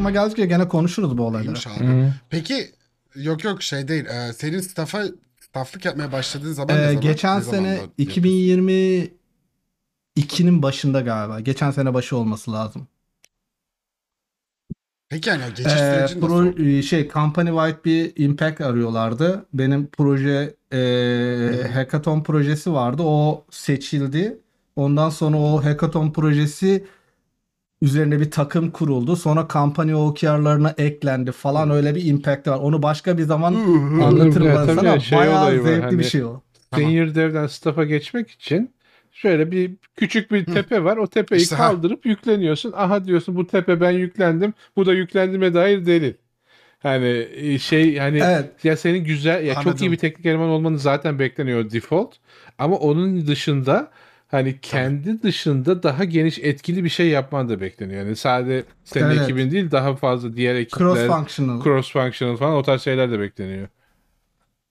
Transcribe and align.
aklıma 0.00 0.10
geldikçe 0.10 0.46
gene 0.46 0.68
konuşuruz 0.68 1.18
bu 1.18 1.26
olayları. 1.26 1.58
Abi. 1.76 1.86
Hı. 1.86 2.12
Peki 2.30 2.70
yok 3.14 3.44
yok 3.44 3.62
şey 3.62 3.88
değil. 3.88 4.04
Ee, 4.04 4.32
senin 4.32 4.60
staff'a 4.60 5.02
stafflık 5.40 5.84
yapmaya 5.84 6.12
başladığın 6.12 6.52
zaman 6.52 6.76
ne 6.76 6.80
Ee, 6.80 6.86
zaman? 6.86 7.00
geçen 7.00 7.38
Ne 7.38 7.42
sene 7.42 7.74
zamanda? 7.76 7.92
2022'nin 7.98 10.62
başında 10.62 11.00
galiba. 11.00 11.40
Geçen 11.40 11.70
sene 11.70 11.94
başı 11.94 12.16
olması 12.16 12.52
lazım. 12.52 12.88
Peki 15.08 15.28
yani 15.28 15.42
geçiş 15.48 15.66
Ee, 15.72 15.76
süreci 15.76 16.20
nasıl? 16.20 16.52
pro, 16.52 16.62
e, 16.64 16.82
şey 16.82 17.08
company 17.08 17.48
wide 17.50 17.84
bir 17.84 18.12
impact 18.24 18.60
arıyorlardı. 18.60 19.46
Benim 19.54 19.86
proje 19.86 20.54
e, 20.72 21.70
hackathon 21.74 22.22
projesi 22.22 22.72
vardı. 22.72 23.02
O 23.02 23.44
seçildi. 23.50 24.38
Ondan 24.76 25.10
sonra 25.10 25.36
o 25.36 25.64
hackathon 25.64 26.10
projesi 26.12 26.84
üzerine 27.82 28.20
bir 28.20 28.30
takım 28.30 28.70
kuruldu. 28.70 29.16
Sonra 29.16 29.48
kampanya 29.48 29.98
OKR'larına 29.98 30.74
eklendi 30.78 31.32
falan 31.32 31.70
öyle 31.70 31.94
bir 31.94 32.04
impact 32.04 32.48
var. 32.48 32.58
Onu 32.58 32.82
başka 32.82 33.18
bir 33.18 33.22
zaman 33.22 33.54
anlatırım 34.02 34.46
ben 34.46 34.66
tabii 34.66 34.74
sana. 34.80 35.00
şey 35.00 35.18
Bayağı 35.18 35.50
zevkli 35.62 35.82
hani- 35.82 35.98
bir 35.98 36.04
şey 36.04 36.24
o. 36.24 36.40
Tamam. 36.70 36.90
Senior 36.90 37.14
dev'den 37.14 37.46
staff'a 37.46 37.84
geçmek 37.84 38.30
için 38.30 38.70
şöyle 39.12 39.50
bir 39.50 39.70
küçük 39.96 40.32
bir 40.32 40.44
tepe 40.44 40.84
var. 40.84 40.96
O 40.96 41.06
tepeyi 41.06 41.42
İşte 41.42 41.56
ha. 41.56 41.68
kaldırıp 41.68 42.06
yükleniyorsun. 42.06 42.72
Aha 42.76 43.04
diyorsun 43.04 43.36
bu 43.36 43.46
tepe 43.46 43.80
ben 43.80 43.90
yüklendim. 43.90 44.54
Bu 44.76 44.86
da 44.86 44.92
yüklendiğime 44.92 45.54
dair 45.54 45.86
delil. 45.86 46.14
Hani 46.78 47.26
şey 47.60 47.96
hani 47.98 48.18
Evet. 48.24 48.64
ya 48.64 48.76
senin 48.76 49.04
güzel 49.04 49.44
ya 49.46 49.54
çok 49.54 49.66
Anladım. 49.66 49.86
iyi 49.86 49.92
bir 49.92 49.96
teknik 49.96 50.26
eleman 50.26 50.48
olmanı 50.48 50.78
zaten 50.78 51.18
bekleniyor 51.18 51.70
default. 51.70 52.14
Ama 52.58 52.76
onun 52.76 53.26
dışında 53.26 53.90
hani 54.30 54.60
kendi 54.60 55.22
dışında 55.22 55.82
daha 55.82 56.04
geniş 56.04 56.38
etkili 56.38 56.84
bir 56.84 56.88
şey 56.88 57.08
yapman 57.08 57.48
da 57.48 57.60
bekleniyor. 57.60 58.04
Yani 58.04 58.16
sadece 58.16 58.64
senin 58.84 59.10
Evet. 59.10 59.22
ekibin 59.24 59.50
değil 59.50 59.70
daha 59.70 59.96
fazla 59.96 60.36
diğer 60.36 60.54
ekipler 60.54 60.78
Cross 60.78 61.16
functional. 61.16 61.62
cross 61.62 61.92
functional 61.92 62.36
falan 62.36 62.54
o 62.56 62.62
tarz 62.62 62.82
şeyler 62.82 63.10
de 63.10 63.20
bekleniyor. 63.20 63.68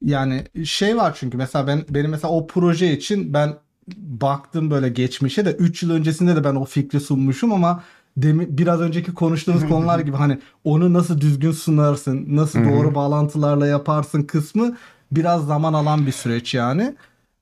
Yani 0.02 0.43
şey 0.65 0.97
var 0.97 1.15
çünkü 1.19 1.37
mesela 1.37 1.67
ben 1.67 1.85
benim 1.89 2.11
mesela 2.11 2.33
o 2.33 2.47
proje 2.47 2.93
için 2.93 3.33
ben 3.33 3.53
baktım 3.97 4.71
böyle 4.71 4.89
geçmişe 4.89 5.45
de 5.45 5.52
3 5.52 5.83
yıl 5.83 5.91
öncesinde 5.91 6.35
de 6.35 6.43
ben 6.43 6.55
o 6.55 6.65
fikri 6.65 6.99
sunmuşum 6.99 7.53
ama 7.53 7.83
demi, 8.17 8.57
biraz 8.57 8.81
önceki 8.81 9.13
konuştuğumuz 9.13 9.63
konular 9.69 9.99
gibi 9.99 10.17
hani 10.17 10.39
onu 10.63 10.93
nasıl 10.93 11.21
düzgün 11.21 11.52
sunarsın, 11.52 12.25
nasıl 12.35 12.65
doğru 12.65 12.95
bağlantılarla 12.95 13.67
yaparsın 13.67 14.23
kısmı 14.23 14.77
biraz 15.11 15.45
zaman 15.45 15.73
alan 15.73 16.05
bir 16.05 16.11
süreç 16.11 16.53
yani. 16.53 16.95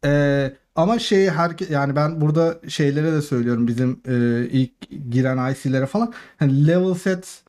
Ee, 0.05 0.53
ama 0.77 0.99
şey 0.99 1.29
her 1.29 1.51
yani 1.69 1.95
ben 1.95 2.21
burada 2.21 2.59
şeylere 2.67 3.11
de 3.13 3.21
söylüyorum 3.21 3.67
bizim 3.67 4.01
e, 4.07 4.45
ilk 4.51 4.71
giren 5.11 5.51
IC'lere 5.51 5.85
falan 5.85 6.13
hani 6.37 6.67
level 6.67 6.93
set 6.93 7.43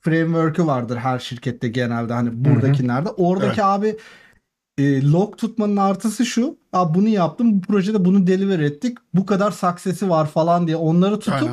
framework'ü 0.00 0.66
vardır 0.66 0.96
her 0.96 1.18
şirkette 1.18 1.68
genelde 1.68 2.12
hani 2.12 2.44
buradakilerde. 2.44 3.08
Oradaki 3.08 3.64
abi 3.64 3.96
e, 4.78 5.10
log 5.12 5.38
tutmanın 5.38 5.76
artısı 5.76 6.26
şu. 6.26 6.56
Abi 6.72 6.94
bunu 6.98 7.08
yaptım. 7.08 7.54
Bu 7.56 7.60
projede 7.60 8.04
bunu 8.04 8.26
deliver 8.26 8.58
ettik. 8.60 8.98
Bu 9.14 9.26
kadar 9.26 9.50
success'i 9.50 10.08
var 10.10 10.26
falan 10.26 10.66
diye 10.66 10.76
onları 10.76 11.18
tutup 11.18 11.50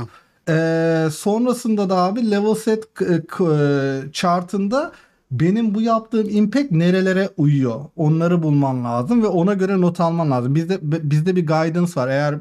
Aynen. 0.50 1.06
e, 1.08 1.10
sonrasında 1.12 1.90
da 1.90 1.96
abi 1.98 2.32
level 2.32 2.56
set 2.56 2.94
k- 2.94 3.26
k- 3.28 4.12
chart'ında 4.12 4.92
benim 5.32 5.76
bu 5.76 5.82
yaptığım 5.82 6.30
impact 6.30 6.72
nerelere 6.72 7.30
uyuyor? 7.38 7.86
Onları 7.96 8.44
bulman 8.44 8.84
lazım 8.84 9.24
ve 9.24 9.28
ona 9.28 9.54
göre 9.54 9.82
not 9.82 10.00
alman 10.00 10.32
lazım. 10.32 10.56
Bizde 10.56 10.80
bizde 10.82 11.36
bir 11.36 11.48
guidance 11.48 11.92
var. 11.96 12.08
Eğer 12.08 12.36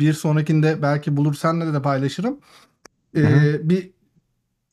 bir 0.00 0.12
sonrakinde 0.12 0.82
belki 0.82 1.16
bulur 1.16 1.34
senle 1.34 1.72
de 1.72 1.82
paylaşırım. 1.82 2.38
E, 3.16 3.20
Hı 3.20 3.68
bir 3.68 3.90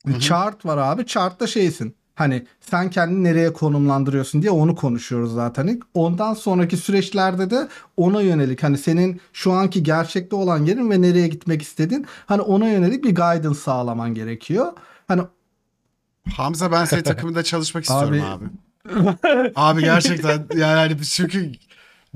Hı 0.06 0.12
hı. 0.12 0.20
chart 0.20 0.66
var 0.66 0.78
abi. 0.78 1.06
Chart'ta 1.06 1.46
şeysin. 1.46 1.94
Hani 2.14 2.46
sen 2.60 2.90
kendini 2.90 3.24
nereye 3.24 3.52
konumlandırıyorsun 3.52 4.42
diye 4.42 4.50
onu 4.50 4.74
konuşuyoruz 4.74 5.34
zaten 5.34 5.66
ilk. 5.66 5.84
Ondan 5.94 6.34
sonraki 6.34 6.76
süreçlerde 6.76 7.50
de 7.50 7.68
ona 7.96 8.20
yönelik 8.20 8.62
hani 8.62 8.78
senin 8.78 9.20
şu 9.32 9.52
anki 9.52 9.82
gerçekte 9.82 10.36
olan 10.36 10.64
yerin 10.64 10.90
ve 10.90 11.02
nereye 11.02 11.28
gitmek 11.28 11.62
istediğin 11.62 12.06
hani 12.26 12.40
ona 12.42 12.68
yönelik 12.68 13.04
bir 13.04 13.14
guidance 13.14 13.58
sağlaman 13.58 14.14
gerekiyor. 14.14 14.72
Hani 15.08 15.22
Hamza 16.30 16.72
ben 16.72 16.84
senin 16.84 17.02
takımında 17.02 17.42
çalışmak 17.42 17.84
istiyorum 17.84 18.20
Abi- 18.22 18.22
abi. 18.22 19.52
Abi 19.56 19.80
gerçekten 19.80 20.46
yani 20.56 20.74
hani 20.74 21.04
çünkü 21.04 21.52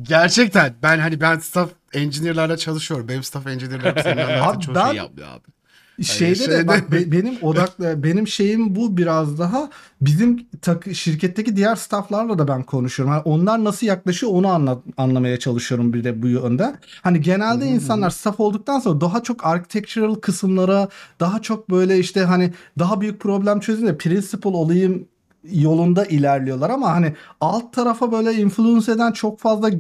gerçekten 0.02 0.74
ben 0.82 0.98
hani 0.98 1.20
ben 1.20 1.38
staff 1.38 1.70
engineer'larla 1.92 2.56
çalışıyorum. 2.56 3.08
Benim 3.08 3.22
staff 3.22 3.46
engineer'larım 3.46 4.02
senin 4.02 4.16
Abi 4.22 4.32
anlattığın 4.32 4.60
çoğu 4.60 4.74
ben- 4.74 4.86
şeyi 4.86 4.96
yapmıyor 4.96 5.28
abi. 5.28 5.55
Şeyde 6.02 6.38
de 6.40 6.44
şeyde- 6.44 6.68
bak 6.68 6.92
be- 6.92 7.12
benim 7.12 7.36
odaklı 7.42 8.02
benim 8.02 8.28
şeyim 8.28 8.76
bu 8.76 8.96
biraz 8.96 9.38
daha 9.38 9.70
bizim 10.00 10.46
tak, 10.62 10.84
şirketteki 10.94 11.56
diğer 11.56 11.76
stafflarla 11.76 12.38
da 12.38 12.48
ben 12.48 12.62
konuşuyorum. 12.62 13.14
Hani 13.14 13.22
onlar 13.24 13.64
nasıl 13.64 13.86
yaklaşıyor 13.86 14.32
onu 14.32 14.48
anla, 14.48 14.78
anlamaya 14.96 15.38
çalışıyorum 15.38 15.92
bir 15.92 16.04
de 16.04 16.22
bu 16.22 16.28
yönde. 16.28 16.74
Hani 17.02 17.20
genelde 17.20 17.66
insanlar 17.66 18.10
staff 18.10 18.40
olduktan 18.40 18.78
sonra 18.80 19.00
daha 19.00 19.22
çok 19.22 19.46
architectural 19.46 20.14
kısımlara 20.14 20.88
daha 21.20 21.42
çok 21.42 21.70
böyle 21.70 21.98
işte 21.98 22.20
hani 22.20 22.52
daha 22.78 23.00
büyük 23.00 23.20
problem 23.20 23.60
çözün 23.60 23.86
de 23.86 23.96
principal 23.98 24.54
olayım 24.54 25.08
yolunda 25.52 26.04
ilerliyorlar 26.04 26.70
ama 26.70 26.90
hani 26.90 27.12
alt 27.40 27.72
tarafa 27.72 28.12
böyle 28.12 28.34
influence 28.34 28.92
eden 28.92 29.12
çok 29.12 29.38
fazla 29.40 29.70
e, 29.70 29.74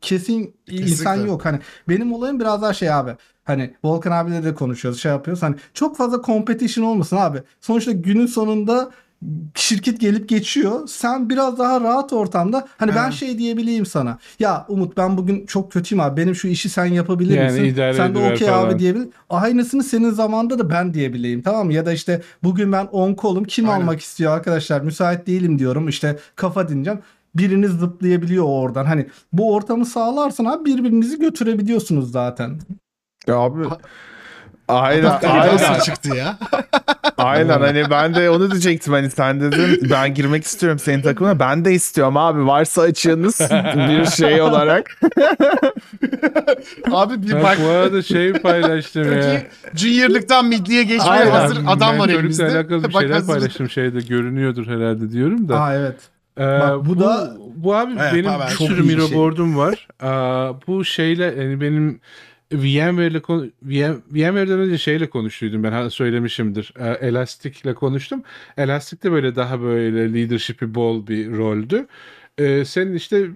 kesin 0.00 0.54
insan 0.70 0.86
Kesinlikle. 0.86 1.30
yok. 1.30 1.44
Hani 1.44 1.58
benim 1.88 2.12
olayım 2.12 2.40
biraz 2.40 2.62
daha 2.62 2.72
şey 2.72 2.92
abi. 2.92 3.16
Hani 3.44 3.74
Volkan 3.84 4.10
abiyle 4.10 4.44
de 4.44 4.54
konuşuyoruz, 4.54 5.00
şey 5.00 5.12
yapıyoruz. 5.12 5.42
Hani 5.42 5.56
çok 5.74 5.96
fazla 5.96 6.22
competition 6.22 6.84
olmasın 6.84 7.16
abi. 7.16 7.42
Sonuçta 7.60 7.92
günün 7.92 8.26
sonunda 8.26 8.90
şirket 9.54 10.00
gelip 10.00 10.28
geçiyor. 10.28 10.88
Sen 10.88 11.30
biraz 11.30 11.58
daha 11.58 11.80
rahat 11.80 12.12
ortamda 12.12 12.68
hani 12.78 12.94
ben 12.94 13.04
Evet. 13.04 13.12
şey 13.14 13.38
diyebileyim 13.38 13.86
sana. 13.86 14.18
Ya 14.38 14.66
Umut 14.68 14.96
ben 14.96 15.16
bugün 15.16 15.46
çok 15.46 15.72
kötüyüm 15.72 16.00
abi. 16.00 16.20
Benim 16.22 16.34
şu 16.34 16.48
işi 16.48 16.68
sen 16.68 16.84
yapabilir 16.86 17.36
Yani 17.36 17.50
misin? 17.50 17.64
idare 17.64 17.94
Sen 17.94 18.14
de 18.14 18.18
ediver 18.18 18.34
okey 18.34 18.48
falan. 18.48 18.66
abi 18.66 18.78
diyebilir. 18.78 19.08
Aynısını 19.30 19.82
senin 19.82 20.10
zamanda 20.10 20.58
da 20.58 20.70
ben 20.70 20.94
diyebileyim 20.94 21.42
tamam 21.42 21.66
mı? 21.66 21.72
Ya 21.72 21.86
da 21.86 21.92
işte 21.92 22.22
bugün 22.42 22.72
ben 22.72 22.84
on 22.86 23.14
kolum 23.14 23.44
kim 23.44 23.68
Aynen. 23.68 23.80
almak 23.80 24.00
istiyor 24.00 24.32
arkadaşlar 24.32 24.80
müsait 24.80 25.26
değilim 25.26 25.58
diyorum. 25.58 25.88
İşte 25.88 26.18
kafa 26.36 26.68
dinleyeceğim. 26.68 27.00
Biriniz 27.34 27.70
zıplayabiliyor 27.70 28.44
oradan. 28.44 28.84
Hani 28.84 29.06
bu 29.32 29.54
ortamı 29.54 29.86
sağlarsan 29.86 30.44
abi 30.44 30.64
birbirinizi 30.64 31.18
götürebiliyorsunuz 31.18 32.12
zaten. 32.12 32.58
Ya 33.26 33.36
abi 33.36 33.62
Aynen, 34.70 35.18
aynen, 35.30 35.80
çıktı 35.80 36.16
ya? 36.16 36.38
aynen. 37.16 37.60
Hani 37.60 37.84
ben 37.90 38.14
de 38.14 38.30
onu 38.30 38.50
diyecektim. 38.50 38.92
Hani 38.92 39.10
sen 39.10 39.40
dedin 39.40 39.90
ben 39.90 40.14
girmek 40.14 40.44
istiyorum 40.44 40.78
senin 40.78 41.02
takımına. 41.02 41.38
Ben 41.38 41.64
de 41.64 41.72
istiyorum 41.72 42.16
abi. 42.16 42.46
Varsa 42.46 42.82
açığınız 42.82 43.40
bir 43.88 44.06
şey 44.06 44.42
olarak. 44.42 44.90
Abi 46.90 47.22
bir 47.22 47.32
Ben 47.34 47.42
bak 47.42 47.58
bu 47.64 47.68
arada 47.68 48.02
şey 48.02 48.32
paylaştım 48.32 49.12
ya. 49.12 49.42
Junior'lıktan 49.74 50.46
midliye 50.46 50.82
geçmeye 50.82 51.10
Aynen. 51.10 51.30
hazır 51.30 51.58
adam 51.66 51.98
var 51.98 52.08
elimizde. 52.08 52.44
alakalı 52.46 52.84
bir 52.88 52.94
Bak 52.94 53.02
şeyler 53.02 53.26
paylaştım 53.26 53.70
şeyde 53.70 54.00
görünüyordur 54.00 54.66
herhalde 54.66 55.12
diyorum 55.12 55.48
da. 55.48 55.60
Aa 55.60 55.74
evet. 55.74 55.96
Ee, 56.38 56.42
Bak, 56.42 56.76
bu 56.80 56.86
bu, 56.88 57.00
da- 57.00 57.36
bu 57.56 57.74
abi 57.76 57.92
Evet, 58.00 58.14
benim 58.14 58.30
abi, 58.30 58.42
bir 58.42 58.56
çok 58.56 58.68
sürü 58.68 58.82
Miro 58.82 59.08
şey. 59.08 59.16
board'um 59.18 59.56
var. 59.56 59.88
Aa, 60.02 60.52
bu 60.66 60.84
şeyle 60.84 61.24
yani 61.24 61.60
benim 61.60 62.00
VMware'le 62.52 63.22
VM, 63.62 64.02
VMware'den 64.10 64.58
önce 64.58 64.78
şeyle 64.78 65.10
konuştuydum 65.10 65.62
ben 65.62 65.88
söylemişimdir. 65.88 66.74
Ee, 66.78 67.06
Elastic'le 67.06 67.74
konuştum. 67.74 68.22
Elastic 68.56 69.02
de 69.02 69.12
böyle 69.12 69.36
daha 69.36 69.60
böyle 69.60 70.14
leadership'i 70.14 70.74
bol 70.74 71.06
bir 71.06 71.30
roldü. 71.30 71.86
Ee, 72.38 72.64
senin 72.64 72.94
işte 72.94 73.26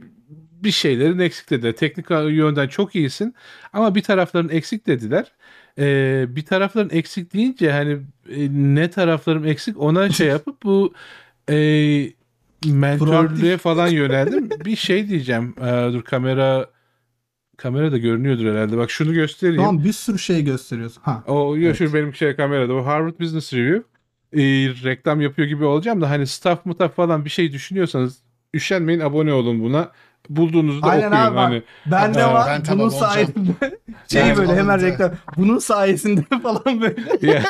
bir 0.64 0.70
şeylerin 0.70 1.18
eksik 1.18 1.50
dediler. 1.50 1.72
Teknik 1.72 2.10
yönden 2.10 2.68
çok 2.68 2.94
iyisin 2.94 3.34
ama 3.72 3.94
bir 3.94 4.02
tarafların 4.02 4.50
eksik 4.50 4.86
dediler. 4.86 5.32
Ee, 5.78 6.24
bir 6.28 6.44
tarafların 6.44 6.96
eksik 6.96 7.34
deyince 7.34 7.72
hani 7.72 7.92
e, 8.30 8.48
ne 8.50 8.90
taraflarım 8.90 9.46
eksik 9.46 9.80
ona 9.80 10.10
şey 10.10 10.26
yapıp 10.36 10.62
bu 10.62 10.92
e, 11.50 11.56
mentörlüğe 12.66 13.56
falan 13.56 13.88
yöneldim. 13.88 14.50
bir 14.64 14.76
şey 14.76 15.08
diyeceğim. 15.08 15.54
Ee, 15.60 15.92
dur 15.92 16.02
kamera 16.02 16.73
kamera 17.56 17.92
da 17.92 17.98
görünüyordur 17.98 18.46
herhalde. 18.54 18.76
Bak 18.76 18.90
şunu 18.90 19.12
göstereyim. 19.14 19.62
Tamam 19.62 19.84
bir 19.84 19.92
sürü 19.92 20.18
şey 20.18 20.44
gösteriyorsun. 20.44 21.02
Ha. 21.02 21.22
O 21.26 21.54
ya 21.56 21.74
şu 21.74 21.94
benim 21.94 22.14
şey 22.14 22.36
kamerada. 22.36 22.72
O 22.74 22.86
Harvard 22.86 23.20
Business 23.20 23.52
Review. 23.54 23.82
Ee, 24.32 24.40
reklam 24.84 25.20
yapıyor 25.20 25.48
gibi 25.48 25.64
olacağım 25.64 26.00
da 26.00 26.10
hani 26.10 26.26
staff 26.26 26.66
mutaf 26.66 26.96
falan 26.96 27.24
bir 27.24 27.30
şey 27.30 27.52
düşünüyorsanız 27.52 28.18
üşenmeyin 28.54 29.00
abone 29.00 29.32
olun 29.32 29.62
buna. 29.62 29.90
Bulduğunuzda 30.28 30.86
Aynen 30.86 31.06
okuyun 31.06 31.22
abi 31.22 31.36
hani. 31.36 31.62
Ben 31.86 32.14
de 32.14 32.24
var. 32.24 32.46
ben 32.48 32.62
tamam 32.62 32.78
bunun 32.86 32.92
olacağım. 32.96 33.12
sayesinde 33.12 33.78
şey 34.12 34.22
Yani 34.22 34.36
böyle 34.38 34.54
hemen 34.56 34.74
alındı. 34.78 34.86
reklam. 34.86 35.12
Bunun 35.36 35.58
sayesinde 35.58 36.22
falan 36.42 36.80
böyle. 36.80 36.94
Ya, 37.32 37.42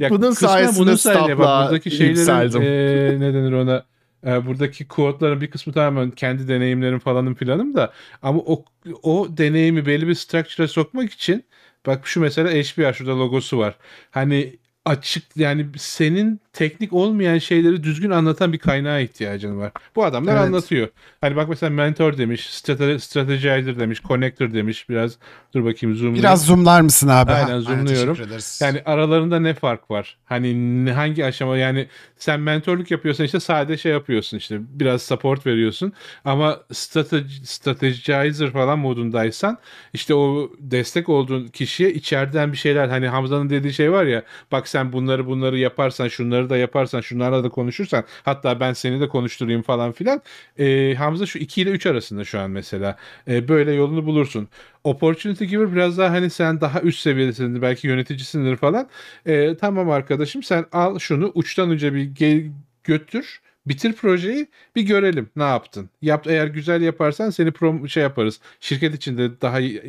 ya 0.00 0.10
Bunun 0.10 0.30
sayesinde 0.30 0.78
bunun 0.86 0.94
sayesinde 0.94 1.38
bak 1.38 1.44
staff'la 1.46 1.64
buradaki 1.66 1.90
şeylerin 1.90 2.60
e, 2.60 3.20
ne 3.20 3.34
denir 3.34 3.52
ona 3.52 3.84
e, 4.26 4.46
buradaki 4.46 4.88
kodların 4.88 5.40
bir 5.40 5.50
kısmı 5.50 5.72
tamamen 5.72 6.10
kendi 6.10 6.48
deneyimlerim 6.48 6.98
falanım 6.98 7.34
filanım 7.34 7.74
da 7.74 7.92
ama 8.22 8.40
o 8.46 8.64
o 9.02 9.28
deneyimi 9.36 9.86
belli 9.86 10.08
bir 10.08 10.14
structure'a 10.14 10.68
sokmak 10.68 11.12
için 11.12 11.44
bak 11.86 12.06
şu 12.06 12.20
mesela 12.20 12.50
HBR 12.50 12.92
şurada 12.92 13.18
logosu 13.18 13.58
var. 13.58 13.78
Hani 14.10 14.58
açık 14.84 15.24
yani 15.36 15.66
senin 15.76 16.40
teknik 16.52 16.92
olmayan 16.92 17.38
şeyleri 17.38 17.82
düzgün 17.82 18.10
anlatan 18.10 18.52
bir 18.52 18.58
kaynağa 18.58 18.98
ihtiyacın 18.98 19.58
var. 19.58 19.72
Bu 19.96 20.04
adamlar 20.04 20.32
Evet. 20.32 20.42
anlatıyor. 20.42 20.88
Hani 21.20 21.36
bak 21.36 21.48
mesela 21.48 21.70
mentor 21.70 22.18
demiş, 22.18 22.40
strate- 22.46 22.98
strategizer 22.98 23.78
demiş, 23.78 24.02
connector 24.02 24.52
demiş. 24.54 24.88
Biraz 24.88 25.18
dur 25.54 25.64
bakayım 25.64 25.96
zoomlayayım. 25.96 26.22
Biraz 26.22 26.44
zoomlar 26.46 26.80
mısın 26.80 27.08
abi? 27.08 27.32
Aynen, 27.32 27.60
zoomluyorum. 27.60 28.14
teşekkür 28.14 28.30
ederiz. 28.30 28.60
Yani 28.62 28.82
aralarında 28.84 29.40
ne 29.40 29.54
fark 29.54 29.90
var? 29.90 30.16
Hani 30.24 30.90
hangi 30.90 31.24
aşama 31.24 31.56
yani 31.56 31.86
sen 32.16 32.40
mentorluk 32.40 32.90
yapıyorsan 32.90 33.24
işte 33.26 33.40
sade 33.40 33.76
şey 33.76 33.92
yapıyorsun 33.92 34.36
işte 34.38 34.58
biraz 34.60 35.02
support 35.02 35.46
veriyorsun 35.46 35.92
ama 36.24 36.60
strateji, 36.72 37.46
strategizer 37.46 38.50
falan 38.50 38.78
modundaysan 38.78 39.58
işte 39.92 40.14
o 40.14 40.50
destek 40.58 41.08
olduğun 41.08 41.46
kişiye 41.48 41.92
içeriden 41.92 42.52
bir 42.52 42.56
şeyler 42.56 42.88
hani 42.88 43.08
Hamza'nın 43.08 43.50
dediği 43.50 43.72
şey 43.72 43.92
var 43.92 44.04
ya 44.04 44.22
bak 44.52 44.68
sen 44.72 44.92
bunları 44.92 45.26
bunları 45.26 45.58
yaparsan 45.58 46.08
şunları 46.08 46.50
da 46.50 46.56
yaparsan 46.56 47.00
şunlarla 47.00 47.44
da 47.44 47.48
konuşursan 47.48 48.04
hatta 48.24 48.60
ben 48.60 48.72
seni 48.72 49.00
de 49.00 49.08
konuşturayım 49.08 49.62
falan 49.62 49.92
filan 49.92 50.22
Ee, 50.58 50.94
Hamza 50.98 51.26
şu 51.26 51.38
2 51.38 51.62
ile 51.62 51.70
3 51.70 51.86
arasında 51.86 52.24
şu 52.24 52.40
an 52.40 52.50
mesela 52.50 52.96
Ee, 53.28 53.48
böyle 53.48 53.72
yolunu 53.72 54.06
bulursun. 54.06 54.48
Opportunity 54.84 55.44
giver 55.44 55.72
biraz 55.72 55.98
daha 55.98 56.10
hani 56.10 56.30
sen 56.30 56.60
daha 56.60 56.80
üst 56.80 57.00
seviyedesindir 57.00 57.62
belki 57.62 57.86
yöneticisindir 57.86 58.56
falan. 58.56 58.88
Ee, 59.26 59.56
tamam 59.60 59.90
arkadaşım 59.90 60.42
sen 60.42 60.64
al 60.72 60.98
şunu 60.98 61.32
uçtan 61.34 61.70
uca 61.70 61.94
bir 61.94 62.10
ge- 62.14 62.50
götür. 62.84 63.40
Bitir 63.66 63.92
projeyi 63.92 64.46
bir 64.76 64.82
görelim 64.82 65.30
ne 65.36 65.42
yaptın. 65.42 65.90
Yap 66.02 66.26
eğer 66.26 66.46
güzel 66.46 66.82
yaparsan 66.82 67.30
seni 67.30 67.50
prom 67.52 67.88
şey 67.88 68.02
yaparız. 68.02 68.40
Şirket 68.60 68.94
içinde 68.94 69.40
daha 69.40 69.60
iyi- 69.60 69.82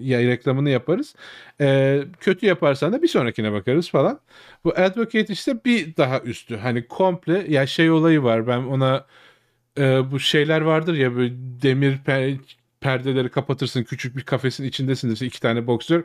iyi 0.00 0.28
reklamını 0.28 0.70
yaparız. 0.70 1.14
Ee, 1.60 2.02
kötü 2.20 2.46
yaparsan 2.46 2.92
da 2.92 3.02
bir 3.02 3.08
sonrakine 3.08 3.52
bakarız 3.52 3.90
falan. 3.90 4.20
Bu 4.64 4.70
advocate 4.70 5.32
işte 5.32 5.64
bir 5.64 5.96
daha 5.96 6.20
üstü. 6.20 6.56
Hani 6.56 6.86
komple 6.86 7.44
ya 7.48 7.66
şey 7.66 7.90
olayı 7.90 8.22
var. 8.22 8.46
Ben 8.46 8.58
ona 8.58 9.06
e, 9.78 10.10
bu 10.12 10.20
şeyler 10.20 10.60
vardır 10.60 10.94
ya 10.94 11.16
böyle 11.16 11.34
demir 11.36 11.98
perdeleri 12.80 13.28
kapatırsın 13.28 13.82
küçük 13.84 14.16
bir 14.16 14.22
kafesin 14.22 14.64
içindesindir 14.64 15.14
işte 15.14 15.26
iki 15.26 15.40
tane 15.40 15.66
boksör 15.66 16.04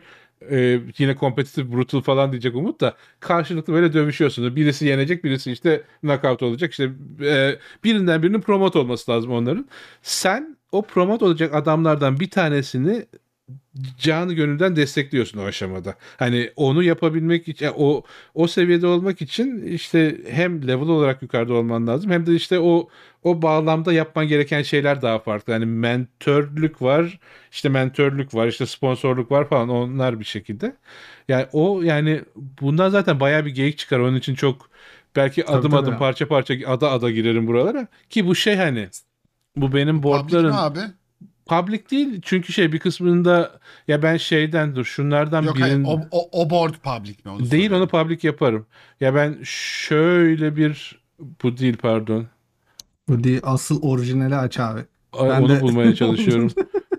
e, 0.52 0.80
yine 0.98 1.16
kompetitif 1.16 1.72
brutal 1.72 2.02
falan 2.02 2.32
diyecek 2.32 2.56
Umut 2.56 2.82
da 2.82 2.98
karşılıklı 3.20 3.74
böyle 3.74 3.94
dövüşüyorsunuz. 3.94 4.56
Birisi 4.56 4.86
yenecek 4.86 5.24
birisi 5.24 5.52
işte 5.52 5.84
knockout 6.02 6.44
olacak 6.44 6.72
işte 6.72 6.92
e, 7.22 7.60
birinden 7.84 8.24
birinin 8.24 8.42
promote 8.42 8.80
olması 8.80 9.12
lazım 9.12 9.32
onların. 9.32 9.68
Sen 10.02 10.58
o 10.72 10.82
promote 10.82 11.26
olacak 11.26 11.56
adamlardan 11.56 12.20
bir 12.20 12.30
tanesini 12.30 13.06
canı 13.98 14.34
gönülden 14.34 14.76
destekliyorsun 14.76 15.40
o 15.40 15.44
aşamada. 15.44 15.96
Hani 16.18 16.52
onu 16.56 16.84
yapabilmek 16.84 17.48
için 17.48 17.70
o 17.78 18.04
o 18.34 18.48
seviyede 18.48 18.88
olmak 18.88 19.22
için 19.22 19.66
işte 19.68 20.18
hem 20.30 20.68
level 20.68 20.88
olarak 20.88 21.22
yukarıda 21.22 21.54
olman 21.54 21.88
lazım 21.88 22.12
hem 22.12 22.26
de 22.26 22.36
işte 22.36 22.60
o 22.60 22.90
o 23.24 23.42
bağlamda 23.42 23.94
yapman 23.94 24.28
gereken 24.28 24.62
şeyler 24.62 25.02
daha 25.02 25.20
farklı. 25.20 25.54
Yani 25.54 25.66
mentörlük 25.66 26.82
var, 26.82 27.20
işte 27.52 27.70
mentörlük 27.70 28.36
var, 28.36 28.48
işte 28.48 28.66
sponsorluk 28.66 29.32
var 29.32 29.50
falan 29.50 29.70
onlar 29.70 30.20
bir 30.20 30.26
şekilde. 30.26 30.76
Yani 31.28 31.46
o 31.54 31.82
yani 31.82 32.22
bundan 32.62 32.90
zaten 32.90 33.20
bayağı 33.20 33.46
bir 33.46 33.56
geyik 33.56 33.78
çıkar. 33.78 34.00
Onun 34.00 34.16
için 34.16 34.36
çok 34.36 34.70
belki 35.16 35.46
adım 35.46 35.72
tabii. 35.72 35.82
adım 35.82 35.98
parça 35.98 36.28
parça 36.28 36.54
ada 36.68 36.92
ada 36.92 37.12
girerim 37.12 37.48
buralara 37.48 37.88
ki 38.10 38.28
bu 38.28 38.36
şey 38.36 38.56
hani 38.56 38.88
bu 39.56 39.74
benim 39.74 40.04
boardların 40.04 40.52
abi? 40.52 40.80
Public 41.46 41.90
değil 41.92 42.22
çünkü 42.22 42.54
şey 42.54 42.72
bir 42.74 42.80
kısmında 42.80 43.60
ya 43.88 44.04
ben 44.04 44.18
şeyden 44.18 44.76
dur 44.76 44.86
şunlardan 44.86 45.44
Yok 45.44 45.60
hayır, 45.60 45.74
birinin 45.76 45.86
o, 45.86 46.00
o, 46.12 46.30
o 46.44 46.50
board 46.50 46.74
public 46.74 47.16
mi? 47.26 47.32
Onu 47.32 47.52
değil 47.52 47.72
onu 47.72 47.88
public 47.88 48.20
yaparım. 48.24 48.66
Ya 49.00 49.16
ben 49.16 49.38
şöyle 49.44 50.56
bir 50.56 51.00
bu 51.44 51.58
değil 51.58 51.78
pardon. 51.78 52.28
Bu 53.10 53.24
değil, 53.24 53.40
asıl 53.44 53.82
orijinali 53.82 54.36
aç 54.36 54.60
abi. 54.60 54.82
Ay, 55.14 55.30
Ben 55.30 55.42
onu 55.42 55.50
de- 55.50 55.62
bulmaya 55.62 55.96
çalışıyorum. 55.96 56.52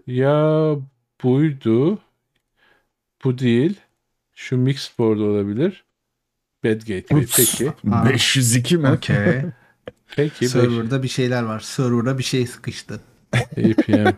ya 0.06 0.70
buydu. 1.22 1.98
Bu 3.24 3.38
değil. 3.38 3.76
Şu 4.34 4.56
mixed 4.56 4.98
board 4.98 5.18
olabilir. 5.18 5.84
Bad 6.64 6.80
Gateway. 6.80 7.22
Ups. 7.22 7.36
Peki. 7.36 7.72
Ha. 7.90 8.04
502 8.10 8.76
mi? 8.76 8.88
Okey. 8.88 9.16
Peki. 10.16 10.40
beş- 10.44 10.50
Server'da 10.50 11.02
bir 11.02 11.08
şeyler 11.08 11.42
var. 11.42 11.60
Server'da 11.60 12.18
bir 12.18 12.22
şey 12.22 12.46
sıkıştı. 12.46 13.00
APM. 13.32 14.08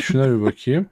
Şuna 0.00 0.36
bir 0.36 0.42
bakayım. 0.42 0.86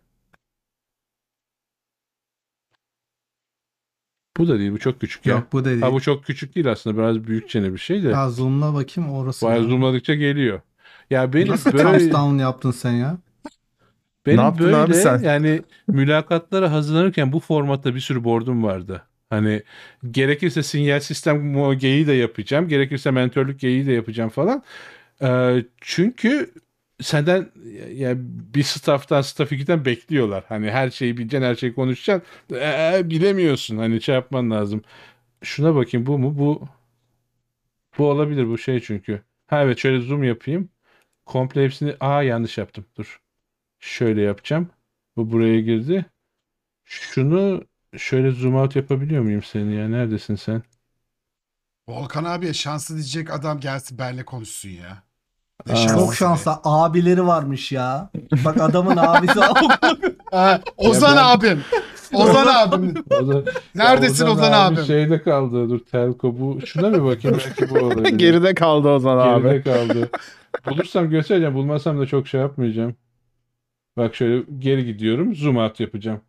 Bu 4.37 4.49
da 4.49 4.59
değil. 4.59 4.73
Bu 4.73 4.79
çok 4.79 5.01
küçük 5.01 5.27
ya. 5.27 5.35
Yok 5.35 5.53
bu 5.53 5.65
da 5.65 5.71
değil. 5.71 5.81
Ha 5.83 5.93
bu 5.93 6.01
çok 6.01 6.25
küçük 6.25 6.55
değil 6.55 6.71
aslında. 6.71 6.99
Biraz 6.99 7.25
büyükçene 7.27 7.73
bir 7.73 7.79
şey 7.79 8.03
de. 8.05 8.09
Ya 8.09 8.31
zoomla 8.31 8.75
bakayım 8.75 9.13
orası. 9.13 9.47
Bayağı 9.47 9.63
ya. 9.63 9.69
zoomladıkça 9.69 10.15
geliyor. 10.15 10.61
Ya 11.11 11.33
benim 11.33 11.49
Nasıl 11.49 11.73
böyle 11.73 11.83
thumbs 11.99 12.13
down 12.13 12.39
yaptın 12.39 12.71
sen 12.71 12.93
ya? 12.93 13.19
benim 14.27 14.39
Ne 14.39 14.43
yaptın 14.43 14.67
böyle 14.67 14.77
abi 14.77 14.95
sen? 14.95 15.19
yani 15.19 15.63
mülakatlara 15.89 16.73
hazırlanırken 16.73 17.33
bu 17.33 17.41
formatta 17.41 17.95
bir 17.95 18.01
sürü 18.01 18.25
board'um 18.25 18.63
vardı. 18.65 19.03
Hani 19.31 19.63
gerekirse 20.11 20.63
sinyal 20.63 21.01
sistem 21.01 21.57
o 21.57 21.75
geyiği 21.75 22.07
de 22.07 22.13
yapacağım. 22.13 22.69
Gerekirse 22.69 23.11
mentörlük 23.11 23.61
geyiği 23.61 23.87
de 23.87 23.93
yapacağım 23.93 24.31
falan. 24.31 24.63
Ee, 25.23 25.65
çünkü 25.81 26.51
senden 27.03 27.53
ya 27.95 28.15
bir 28.55 28.63
staff'tan 28.63 29.23
staff 29.23 29.53
2'den 29.53 29.85
bekliyorlar. 29.85 30.45
Hani 30.49 30.71
her 30.71 30.91
şeyi 30.91 31.17
bileceksin, 31.17 31.47
her 31.47 31.55
şeyi 31.55 31.75
konuşacaksın. 31.75 32.57
Ee, 32.57 33.03
bilemiyorsun. 33.11 33.77
Hani 33.79 34.03
şey 34.03 34.15
yapman 34.15 34.51
lazım. 34.51 34.83
Şuna 35.43 35.75
bakayım 35.75 36.07
bu 36.07 36.19
mu? 36.19 36.39
Bu 36.39 36.69
bu 37.99 38.07
olabilir 38.11 38.49
bu 38.49 38.59
şey 38.59 38.81
çünkü. 38.81 39.23
Ha 39.47 39.63
evet 39.63 39.79
şöyle 39.79 40.01
zoom 40.01 40.25
yapayım. 40.25 40.71
Komple 41.27 41.65
hepsini 41.65 41.97
aa 42.01 42.23
yanlış 42.23 42.59
yaptım. 42.59 42.87
Dur. 42.99 43.21
Şöyle 43.81 44.23
yapacağım. 44.23 44.71
Bu 45.17 45.33
buraya 45.33 45.61
girdi. 45.61 46.07
Şunu 46.87 47.65
şöyle 47.99 48.33
zoom 48.33 48.57
out 48.57 48.77
yapabiliyor 48.77 49.23
muyum 49.23 49.43
seni 49.43 49.75
ya? 49.77 49.89
Neredesin 49.89 50.37
sen? 50.37 50.63
Volkan 51.89 52.25
abiye 52.25 52.55
şanslı 52.55 52.95
diyecek 52.95 53.31
adam 53.31 53.61
gelsin 53.61 53.99
benle 53.99 54.25
konuşsun 54.25 54.69
ya. 54.69 55.06
Şanslı 55.67 55.95
Çok 55.99 56.15
şanslı. 56.15 56.53
Abileri 56.65 57.27
varmış 57.27 57.73
ya. 57.73 58.11
Bak 58.45 58.61
adamın 58.61 58.97
abisi. 58.97 59.41
Ha, 60.31 60.61
Ozan 60.77 61.11
Ya 61.11 61.17
ben- 61.17 61.37
abim. 61.37 61.63
Ozan 62.15 62.47
abim. 62.47 62.95
Neredesin 63.75 64.27
Ya 64.27 64.33
Ozan, 64.33 64.53
abi 64.53 64.75
abim? 64.75 64.85
Şeyde 64.85 65.23
kaldı. 65.23 65.69
Dur 65.71 65.79
telko 65.79 66.39
bu. 66.39 66.59
Şuna 66.67 66.93
bir 66.93 67.05
bakayım 67.05 67.39
belki 67.61 67.75
bu 67.75 67.79
olabilir. 67.79 68.19
Geride 68.19 68.55
kaldı 68.55 68.89
Ozan 68.89 69.43
Geride 69.43 69.49
abi. 69.51 69.63
kaldı. 69.63 70.11
Bulursam 70.67 71.11
göstereceğim. 71.11 71.55
Bulmasam 71.55 72.01
da 72.01 72.07
çok 72.07 72.29
şey 72.29 72.41
yapmayacağım. 72.41 72.95
Bak 73.97 74.15
şöyle 74.15 74.45
geri 74.59 74.85
gidiyorum. 74.85 75.35
Zoom 75.35 75.57
out 75.57 75.81
yapacağım. 75.81 76.21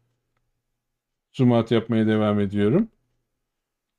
Zoom 1.33 1.51
out 1.51 1.71
yapmaya 1.71 2.07
devam 2.07 2.39
ediyorum. 2.39 2.87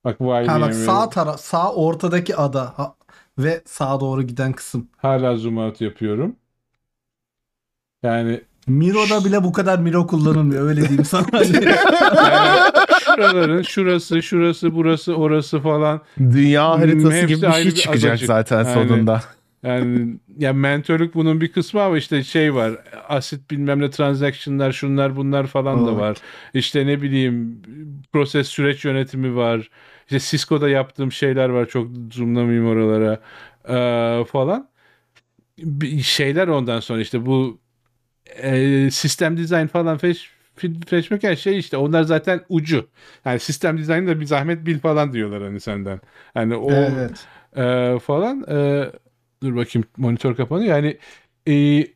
Bak 0.05 0.21
ha 0.21 0.61
bak 0.61 0.75
sağ 0.75 1.11
tara 1.11 1.37
sağ 1.37 1.73
ortadaki 1.73 2.37
ada 2.37 2.73
ha, 2.77 2.95
ve 3.39 3.63
sağa 3.67 4.01
doğru 4.01 4.23
giden 4.23 4.53
kısım. 4.53 4.89
hala 4.97 5.37
zoom 5.37 5.59
out 5.59 5.81
yapıyorum. 5.81 6.37
Yani 8.03 8.41
Miro'da 8.67 9.25
bile 9.25 9.45
bu 9.45 9.53
kadar 9.53 9.79
Miro 9.79 10.07
kullanılmıyor 10.07 10.69
öyle 10.69 10.81
diyeyim 10.81 11.05
sana. 11.05 11.27
Yani 11.33 12.73
şuraların 13.05 13.63
şurası, 13.63 14.23
şurası, 14.23 14.75
burası, 14.75 15.15
orası 15.15 15.61
falan. 15.61 16.01
Dünya 16.19 16.71
haritası 16.71 17.13
hepsi 17.13 17.27
gibi 17.35 17.43
bir 17.43 17.47
ayrı 17.53 17.63
şey 17.63 17.71
bir 17.73 17.77
çıkacak 17.77 18.11
adacık. 18.11 18.27
zaten 18.27 18.57
Aynen. 18.65 18.75
sonunda. 18.75 19.23
Yani 19.63 20.17
ya 20.39 20.53
mentörlük 20.53 21.15
bunun 21.15 21.41
bir 21.41 21.53
kısmı 21.53 21.83
ama 21.83 21.99
işte 21.99 22.23
şey 22.23 22.55
var. 22.55 22.73
Asit 23.09 23.51
bilmem 23.51 23.81
ne 23.81 23.91
transaction'lar, 23.91 24.73
şunlar 24.73 25.17
bunlar 25.17 25.47
falan 25.47 25.87
da 25.87 25.97
var. 25.97 26.17
İşte 26.55 26.87
ne 26.87 27.03
bileyim 27.03 27.63
proses 28.13 28.49
süreç 28.49 28.85
yönetimi 28.85 29.37
var. 29.37 29.71
İşte 30.11 30.19
Cisco'da 30.19 30.69
yaptığım 30.69 31.13
şeyler 31.13 31.49
var. 31.49 31.67
Çok 31.67 31.89
zoomlamayayım 32.13 32.67
oralara 32.67 33.21
ee, 33.69 34.25
falan. 34.25 34.69
Bir 35.59 36.01
şeyler 36.01 36.49
ondan 36.49 36.81
sonra 36.81 37.01
işte 37.01 37.27
bu 37.27 37.59
e, 38.43 38.89
sistem 38.91 39.37
dizayn 39.37 39.67
falan 39.67 39.99
feş, 39.99 40.31
feşmeken 40.87 41.35
şey 41.35 41.59
işte 41.59 41.77
onlar 41.77 42.03
zaten 42.03 42.41
ucu. 42.49 42.89
Yani 43.25 43.41
sistem 43.41 43.79
dizaynı 43.79 44.09
da 44.09 44.21
bir 44.21 44.27
zahmet 44.27 44.67
bil 44.67 44.79
falan 44.79 45.13
diyorlar 45.13 45.43
hani 45.43 45.61
senden. 45.61 46.01
Hani 46.35 46.57
o 46.57 46.73
evet. 46.73 47.27
e, 47.57 47.99
falan. 47.99 48.45
E, 48.51 48.87
dur 49.43 49.57
bakayım 49.57 49.89
monitör 49.97 50.37
kapanıyor. 50.37 50.77
Yani 50.77 50.99
e, 51.49 51.87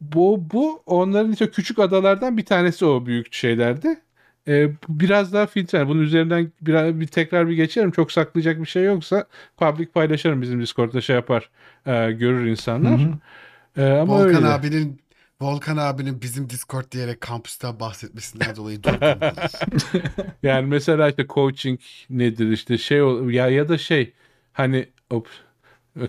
bu 0.00 0.46
bu 0.52 0.82
onların 0.86 1.32
işte 1.32 1.50
küçük 1.50 1.78
adalardan 1.78 2.36
bir 2.36 2.44
tanesi 2.44 2.84
o 2.84 3.06
büyük 3.06 3.32
şeylerdi. 3.32 4.00
E, 4.48 4.68
biraz 4.88 5.32
daha 5.32 5.46
filtre. 5.46 5.78
Yani 5.78 5.88
bunun 5.88 6.02
üzerinden 6.02 6.52
biraz 6.60 7.00
bir 7.00 7.06
tekrar 7.06 7.48
bir 7.48 7.54
geçerim. 7.54 7.90
Çok 7.90 8.12
saklayacak 8.12 8.60
bir 8.60 8.66
şey 8.66 8.84
yoksa 8.84 9.26
public 9.56 9.86
paylaşırım 9.86 10.42
bizim 10.42 10.62
Discord'da 10.62 11.00
şey 11.00 11.16
yapar. 11.16 11.50
e, 11.86 12.12
görür 12.12 12.46
insanlar. 12.46 13.00
Hı 13.00 13.04
hı. 13.04 13.82
E, 13.82 14.00
ama 14.00 14.14
Volkan 14.14 14.34
öyle. 14.34 14.46
abinin 14.46 15.00
Volkan 15.40 15.76
abinin 15.76 16.22
bizim 16.22 16.50
Discord 16.50 16.92
diyerek 16.92 17.20
kampüsten 17.20 17.80
bahsetmesinden 17.80 18.56
dolayı 18.56 18.82
durdum. 18.82 18.98
Yani 20.42 20.66
mesela 20.66 21.08
işte 21.08 21.26
coaching 21.28 21.80
nedir 22.10 22.50
işte 22.50 22.78
şey 22.78 22.98
ya 23.28 23.48
ya 23.48 23.68
da 23.68 23.78
şey 23.78 24.12
hani 24.52 24.88
hop, 25.10 25.28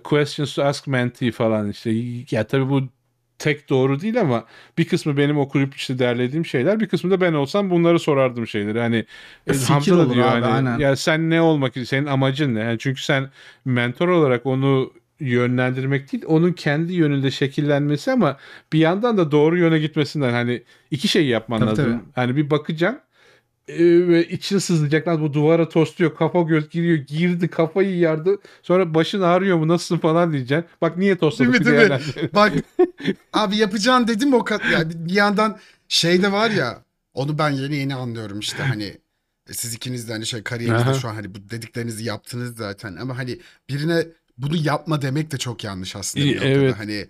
questions 0.04 0.56
to 0.56 0.64
ask 0.64 0.88
mentee 0.88 1.32
falan 1.32 1.70
işte 1.70 1.92
ya 2.32 2.48
tabii 2.48 2.70
bu 2.70 2.82
tek 3.42 3.70
doğru 3.70 4.02
değil 4.02 4.22
ama 4.22 4.46
bir 4.78 4.88
kısmı 4.88 5.18
benim 5.18 5.38
okuyup 5.38 5.76
işte 5.76 6.00
derlediğim 6.00 6.46
şeyler 6.46 6.80
bir 6.80 6.88
kısmı 6.88 7.12
da 7.12 7.22
ben 7.22 7.34
olsam 7.34 7.70
bunları 7.70 8.00
sorardım 8.00 8.48
şeyleri 8.48 8.80
hani 8.80 9.06
e, 9.48 9.54
Fikir 9.54 9.74
Hamza 9.74 9.98
da 9.98 10.14
diyor 10.14 10.28
abi, 10.28 10.42
hani 10.42 10.46
aynen. 10.46 10.80
ya 10.80 10.96
sen 10.96 11.30
ne 11.30 11.42
olmak 11.42 11.74
senin 11.86 12.06
amacın 12.06 12.56
ne 12.56 12.60
yani 12.60 12.80
çünkü 12.80 13.04
sen 13.04 13.30
mentor 13.66 14.08
olarak 14.08 14.46
onu 14.46 14.94
yönlendirmek 15.20 16.12
değil 16.12 16.24
onun 16.28 16.52
kendi 16.52 16.94
yönünde 16.94 17.32
şekillenmesi 17.32 18.12
ama 18.12 18.38
bir 18.74 18.80
yandan 18.80 19.18
da 19.18 19.32
doğru 19.32 19.58
yöne 19.58 19.80
gitmesinden 19.80 20.32
hani 20.32 20.64
iki 20.92 21.08
şey 21.08 21.28
yapman 21.28 21.60
Tabii, 21.60 21.70
lazım. 21.70 21.86
tabii. 21.86 22.02
Hani 22.16 22.36
bir 22.36 22.50
bakacaksın 22.50 23.00
e, 23.00 23.11
ve 23.80 24.28
için 24.28 24.58
sızlayacak 24.58 25.08
lan 25.08 25.22
bu 25.22 25.34
duvara 25.34 25.70
tosluyor 25.70 26.16
kafa 26.16 26.42
göz 26.42 26.70
giriyor 26.70 26.98
girdi 26.98 27.48
kafayı 27.48 27.98
yardı 27.98 28.38
sonra 28.64 28.94
başın 28.94 29.22
ağrıyor 29.22 29.58
mu 29.58 29.68
nasılsın 29.68 29.98
falan 29.98 30.32
diyeceksin 30.34 30.66
bak 30.82 30.98
niye 30.98 31.18
tosladık 31.18 31.66
Değil 31.66 31.76
mi, 31.76 31.90
değil 31.90 31.92
mi? 31.92 32.30
Bak 32.34 32.54
abi 33.34 33.58
yapacağın 33.58 34.08
dedim 34.08 34.34
o 34.34 34.44
kadar. 34.44 34.66
Yani 34.66 34.92
bir 34.96 35.14
yandan 35.14 35.58
şey 35.88 36.24
de 36.24 36.32
var 36.32 36.50
ya 36.52 36.84
onu 37.14 37.38
ben 37.38 37.50
yeni 37.50 37.76
yeni 37.76 37.96
anlıyorum 37.96 38.40
işte 38.40 38.64
hani 38.64 38.98
e, 39.50 39.54
siz 39.54 39.74
ikiniz 39.74 40.08
de 40.10 40.12
hani 40.14 40.26
şey 40.26 40.44
kariyerinizde 40.44 40.90
Aha. 40.90 41.00
şu 41.00 41.08
an 41.08 41.14
hani 41.16 41.36
bu 41.36 41.50
dediklerinizi 41.50 42.04
yaptınız 42.04 42.58
zaten 42.58 42.96
ama 42.96 43.18
hani 43.18 43.40
birine 43.70 44.06
bunu 44.38 44.56
yapma 44.56 45.02
demek 45.02 45.32
de 45.32 45.38
çok 45.38 45.64
yanlış 45.64 45.96
aslında 45.96 46.26
bir 46.26 46.36
noktada. 46.36 46.50
evet. 46.50 46.76
Hani 46.78 47.08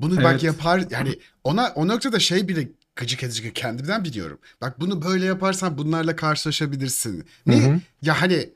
bunu 0.00 0.14
Evet. 0.14 0.24
bak 0.24 0.42
yapar 0.42 0.84
yani 0.90 1.14
ona 1.44 1.72
o 1.74 1.88
noktada 1.88 2.18
şey 2.18 2.48
bile 2.48 2.68
gıcık 2.96 3.22
edici 3.22 3.52
kendimden 3.52 4.04
biliyorum. 4.04 4.38
Bak 4.60 4.80
bunu 4.80 5.02
böyle 5.02 5.24
yaparsan 5.24 5.78
bunlarla 5.78 6.16
karşılaşabilirsin. 6.16 7.24
Ne? 7.46 7.64
Hı 7.64 7.68
hı. 7.70 7.80
Ya 8.02 8.22
hani 8.22 8.50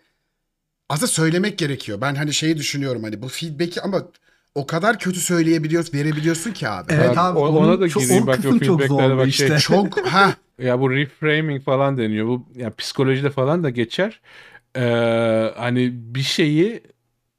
aslında 0.88 1.06
söylemek 1.06 1.58
gerekiyor. 1.58 2.00
Ben 2.00 2.14
hani 2.14 2.34
şeyi 2.34 2.56
düşünüyorum 2.56 3.02
hani 3.02 3.22
bu 3.22 3.28
feedback'i 3.28 3.80
ama 3.80 4.02
o 4.54 4.66
kadar 4.66 4.98
kötü 4.98 5.20
söyleyebiliyorsun, 5.20 5.98
verebiliyorsun 5.98 6.52
ki 6.52 6.68
abi. 6.68 6.92
Evet 6.92 7.18
abi 7.18 7.38
o- 7.38 7.46
ona 7.48 7.80
da 7.80 7.88
çok, 7.88 8.02
gireyim. 8.02 8.26
Bak, 8.26 8.38
o 8.38 8.58
feedbacklere 8.58 9.16
bak 9.16 9.28
işte. 9.28 9.48
şey- 9.48 9.58
Çok 9.58 10.06
ha 10.06 10.34
Ya 10.58 10.80
bu 10.80 10.90
reframing 10.90 11.64
falan 11.64 11.98
deniyor. 11.98 12.26
Bu 12.26 12.46
ya 12.56 12.74
psikolojide 12.74 13.30
falan 13.30 13.64
da 13.64 13.70
geçer. 13.70 14.20
Ee, 14.76 14.80
hani 15.56 15.90
bir 15.94 16.22
şeyi 16.22 16.82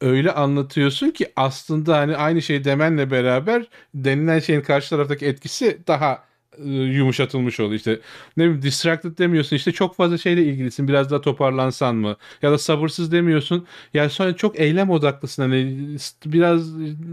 öyle 0.02 0.32
anlatıyorsun 0.32 1.12
ki 1.12 1.32
aslında 1.36 1.98
hani 1.98 2.16
aynı 2.16 2.42
şey 2.42 2.64
demenle 2.64 3.12
beraber 3.12 3.66
denilen 3.96 4.40
şeyin 4.40 4.62
karşı 4.62 4.90
taraftaki 4.90 5.26
etkisi 5.26 5.78
daha 5.88 6.24
yumuşatılmış 6.66 7.60
oluyor. 7.60 7.76
İşte 7.76 8.00
ne 8.38 8.44
bileyim 8.44 8.62
distracted 8.62 9.18
demiyorsun. 9.18 9.56
İşte 9.56 9.72
çok 9.72 9.96
fazla 9.96 10.18
şeyle 10.18 10.44
ilgilisin. 10.44 10.88
Biraz 10.88 11.12
daha 11.12 11.22
toparlansan 11.22 11.96
mı? 11.96 12.16
Ya 12.42 12.52
da 12.52 12.58
sabırsız 12.58 13.12
demiyorsun. 13.12 13.66
Yani 13.94 14.10
sonra 14.10 14.36
çok 14.36 14.60
eylem 14.60 14.90
odaklısın. 14.90 15.42
Hani 15.44 15.78
biraz 16.26 16.70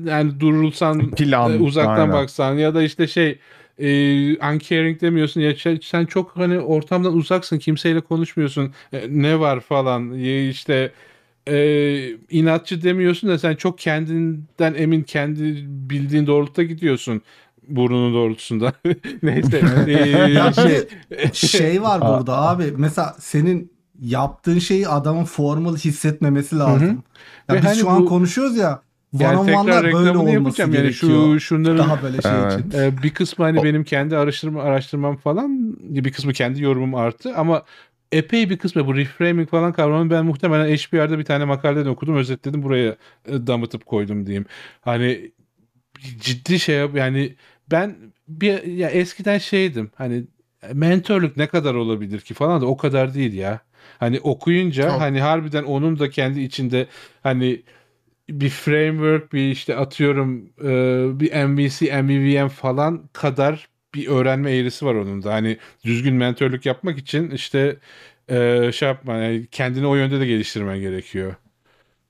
yani 0.06 0.40
durulsan 0.40 1.10
Plan, 1.10 1.52
e, 1.52 1.58
uzaktan 1.58 1.92
aynen. 1.92 2.12
baksan. 2.12 2.54
Ya 2.54 2.74
da 2.74 2.82
işte 2.82 3.06
şey 3.06 3.38
e, 3.78 3.88
uncaring 4.54 5.00
demiyorsun. 5.00 5.40
Ya 5.40 5.54
sen- 5.56 5.78
sen 5.82 6.04
çok 6.06 6.36
hani 6.36 6.58
ortamdan 6.60 7.16
uzaksın. 7.16 7.58
Kimseyle 7.58 8.00
konuşmuyorsun. 8.00 8.72
E, 8.92 9.06
ne 9.08 9.40
var 9.40 9.60
falan. 9.60 10.18
E, 10.18 10.48
işte 10.48 10.92
e, 11.48 12.10
inatçı 12.30 12.82
demiyorsun 12.82 13.30
da 13.30 13.38
sen 13.38 13.54
çok 13.54 13.78
kendinden 13.78 14.74
emin 14.74 15.02
kendi 15.02 15.64
bildiğin 15.90 16.26
doğrultuda 16.26 16.62
gidiyorsun 16.62 17.22
burnunun 17.68 18.14
doğrultusunda 18.14 18.72
neyse 19.22 19.62
E, 19.86 19.92
Ya 20.32 20.52
şey 20.52 20.88
şey 21.32 21.82
var 21.82 22.00
burada 22.00 22.36
abi. 22.38 22.72
Mesela 22.76 23.16
senin 23.18 23.72
yaptığın 24.00 24.58
şeyi 24.58 24.88
adamın 24.88 25.24
formal 25.24 25.76
hissetmemesi 25.76 26.58
lazım. 26.58 27.02
Ya 27.48 27.54
Ve 27.54 27.58
biz 27.58 27.64
hani 27.66 27.76
şu 27.76 27.90
an 27.90 28.02
bu- 28.02 28.06
konuşuyoruz 28.06 28.56
ya. 28.56 28.82
yani 29.12 29.36
One 29.38 29.56
on 29.56 29.64
tekrar 29.64 29.84
böyle 29.84 29.88
reklamını 29.88 30.18
olması 30.20 30.32
yapacağım 30.34 30.74
yani 30.74 30.82
gerekiyor. 30.82 31.34
şu 31.34 31.40
şunların 31.40 31.78
Daha 31.78 32.02
böyle 32.02 32.22
şey 32.22 32.30
Evet. 32.34 32.52
için. 32.66 32.78
Ee, 32.78 33.02
bir 33.02 33.10
kısmı 33.10 33.44
hani 33.44 33.60
O- 33.60 33.64
benim 33.64 33.84
kendi 33.84 34.16
araştırma 34.16 34.62
araştırmam 34.62 35.16
falan 35.16 35.76
bir 35.80 36.12
kısmı 36.12 36.32
kendi 36.32 36.62
yorumum 36.62 36.94
arttı 36.94 37.32
ama 37.36 37.62
epey 38.12 38.50
bir 38.50 38.58
kısmı 38.58 38.86
bu 38.86 38.96
reframing 38.96 39.50
falan 39.50 39.72
kavramını 39.72 40.10
ben 40.10 40.26
muhtemelen 40.26 40.76
HBR'da 40.76 41.18
bir 41.18 41.24
tane 41.24 41.44
makaleden 41.44 41.86
okudum 41.90 42.16
özetledim 42.16 42.62
buraya 42.62 42.96
e, 43.28 43.46
damıtıp 43.46 43.86
koydum 43.86 44.26
diyeyim. 44.26 44.46
Hani 44.80 45.30
ciddi 46.20 46.58
şey 46.60 46.76
yap- 46.76 46.96
yani 46.96 47.34
ben 47.70 47.96
bir 48.28 48.62
ya 48.62 48.90
eskiden 48.90 49.38
şeydim 49.38 49.90
hani 49.94 50.24
mentorluk 50.72 51.36
ne 51.36 51.46
kadar 51.46 51.74
olabilir 51.74 52.20
ki 52.20 52.34
falan 52.34 52.60
da 52.60 52.66
o 52.66 52.76
kadar 52.76 53.14
değil 53.14 53.34
ya. 53.34 53.60
Hani 53.98 54.20
okuyunca 54.20 54.90
Çok. 54.90 55.00
hani 55.00 55.20
harbiden 55.20 55.64
onun 55.64 55.98
da 55.98 56.10
kendi 56.10 56.40
içinde 56.40 56.86
hani 57.22 57.62
bir 58.28 58.48
framework 58.48 59.32
bir 59.32 59.50
işte 59.50 59.76
atıyorum 59.76 60.52
e, 60.64 61.20
bir 61.20 61.44
MVC, 61.46 62.02
MVVM 62.02 62.48
falan 62.48 63.08
kadar 63.12 63.68
bir 63.94 64.08
öğrenme 64.08 64.56
eğrisi 64.56 64.86
var 64.86 64.94
onun 64.94 65.22
da. 65.22 65.32
Hani 65.32 65.58
düzgün 65.84 66.14
mentörlük 66.14 66.66
yapmak 66.66 66.98
için 66.98 67.30
işte 67.30 67.76
e, 68.28 68.70
şey 68.72 68.88
yapma 68.88 69.16
yani 69.16 69.46
kendini 69.50 69.86
o 69.86 69.94
yönde 69.94 70.20
de 70.20 70.26
geliştirmen 70.26 70.80
gerekiyor 70.80 71.34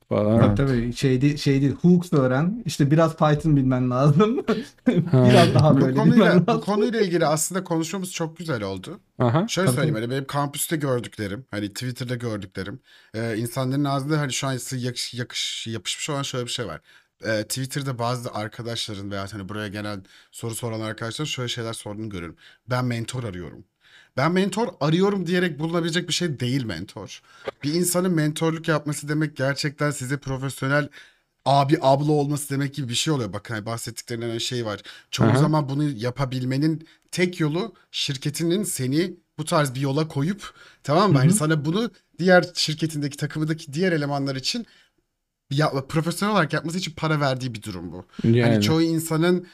falan. 0.08 0.54
Tabii 0.54 0.68
tabii 0.68 0.92
şey 0.92 1.20
değil, 1.20 1.36
şey 1.36 1.60
değil. 1.60 1.74
Hooks 1.82 2.12
öğren. 2.12 2.62
İşte 2.66 2.90
biraz 2.90 3.16
Python 3.16 3.56
bilmen 3.56 3.90
lazım. 3.90 4.38
biraz 5.12 5.54
daha 5.54 5.76
bu 5.76 5.80
böyle 5.80 5.92
bilmen 5.92 6.10
konuyla, 6.10 6.46
bu 6.46 6.60
konuyla 6.60 7.00
ilgili 7.00 7.26
aslında 7.26 7.64
konuşmamız 7.64 8.12
çok 8.12 8.36
güzel 8.36 8.62
oldu. 8.62 9.00
Aha. 9.18 9.48
Şöyle 9.48 9.66
Tabii, 9.66 9.76
söyleyeyim 9.76 9.94
hani 9.94 10.10
benim 10.10 10.24
kampüste 10.24 10.76
gördüklerim, 10.76 11.46
hani 11.50 11.68
Twitter'da 11.68 12.14
gördüklerim, 12.14 12.80
e, 13.14 13.36
insanların 13.36 13.84
ağzında 13.84 14.20
hani 14.20 14.32
şu 14.32 14.46
an 14.46 14.52
yakış, 14.76 15.14
yakış, 15.14 15.66
yapışmış 15.66 16.10
olan 16.10 16.22
şöyle 16.22 16.46
bir 16.46 16.50
şey 16.50 16.66
var. 16.66 16.80
E, 17.24 17.42
Twitter'da 17.42 17.98
bazı 17.98 18.32
arkadaşların 18.32 19.10
veya 19.10 19.26
hani 19.32 19.48
buraya 19.48 19.68
gelen 19.68 20.04
soru 20.32 20.54
soran 20.54 20.80
arkadaşların 20.80 21.28
şöyle 21.28 21.48
şeyler 21.48 21.72
sorduğunu 21.72 22.08
görüyorum. 22.08 22.36
Ben 22.70 22.84
mentor 22.84 23.24
arıyorum. 23.24 23.64
Ben 24.18 24.32
mentor 24.32 24.68
arıyorum 24.80 25.26
diyerek 25.26 25.58
bulunabilecek 25.58 26.08
bir 26.08 26.12
şey 26.12 26.40
değil 26.40 26.64
mentor. 26.64 27.22
Bir 27.64 27.74
insanın 27.74 28.14
mentorluk 28.14 28.68
yapması 28.68 29.08
demek 29.08 29.36
gerçekten 29.36 29.90
size 29.90 30.16
profesyonel 30.16 30.88
abi 31.44 31.78
abla 31.80 32.12
olması 32.12 32.50
demek 32.50 32.74
gibi 32.74 32.88
bir 32.88 32.94
şey 32.94 33.12
oluyor. 33.12 33.32
Bakın 33.32 33.54
hani 33.54 33.66
bahsettiklerinden 33.66 34.38
şey 34.38 34.66
var. 34.66 34.80
Çoğu 35.10 35.26
Aha. 35.26 35.38
zaman 35.38 35.68
bunu 35.68 35.84
yapabilmenin 35.88 36.88
tek 37.10 37.40
yolu 37.40 37.74
şirketinin 37.90 38.62
seni 38.62 39.16
bu 39.38 39.44
tarz 39.44 39.74
bir 39.74 39.80
yola 39.80 40.08
koyup 40.08 40.54
tamam 40.82 41.12
mı? 41.12 41.18
Hani 41.18 41.32
sana 41.32 41.64
bunu 41.64 41.90
diğer 42.18 42.44
şirketindeki 42.54 43.16
takımındaki 43.16 43.72
diğer 43.72 43.92
elemanlar 43.92 44.36
için 44.36 44.66
ya, 45.50 45.70
profesyonel 45.88 46.34
olarak 46.34 46.52
yapması 46.52 46.78
için 46.78 46.92
para 46.96 47.20
verdiği 47.20 47.54
bir 47.54 47.62
durum 47.62 47.92
bu. 47.92 48.06
Yani. 48.24 48.42
Hani 48.42 48.62
çoğu 48.62 48.82
insanın 48.82 49.46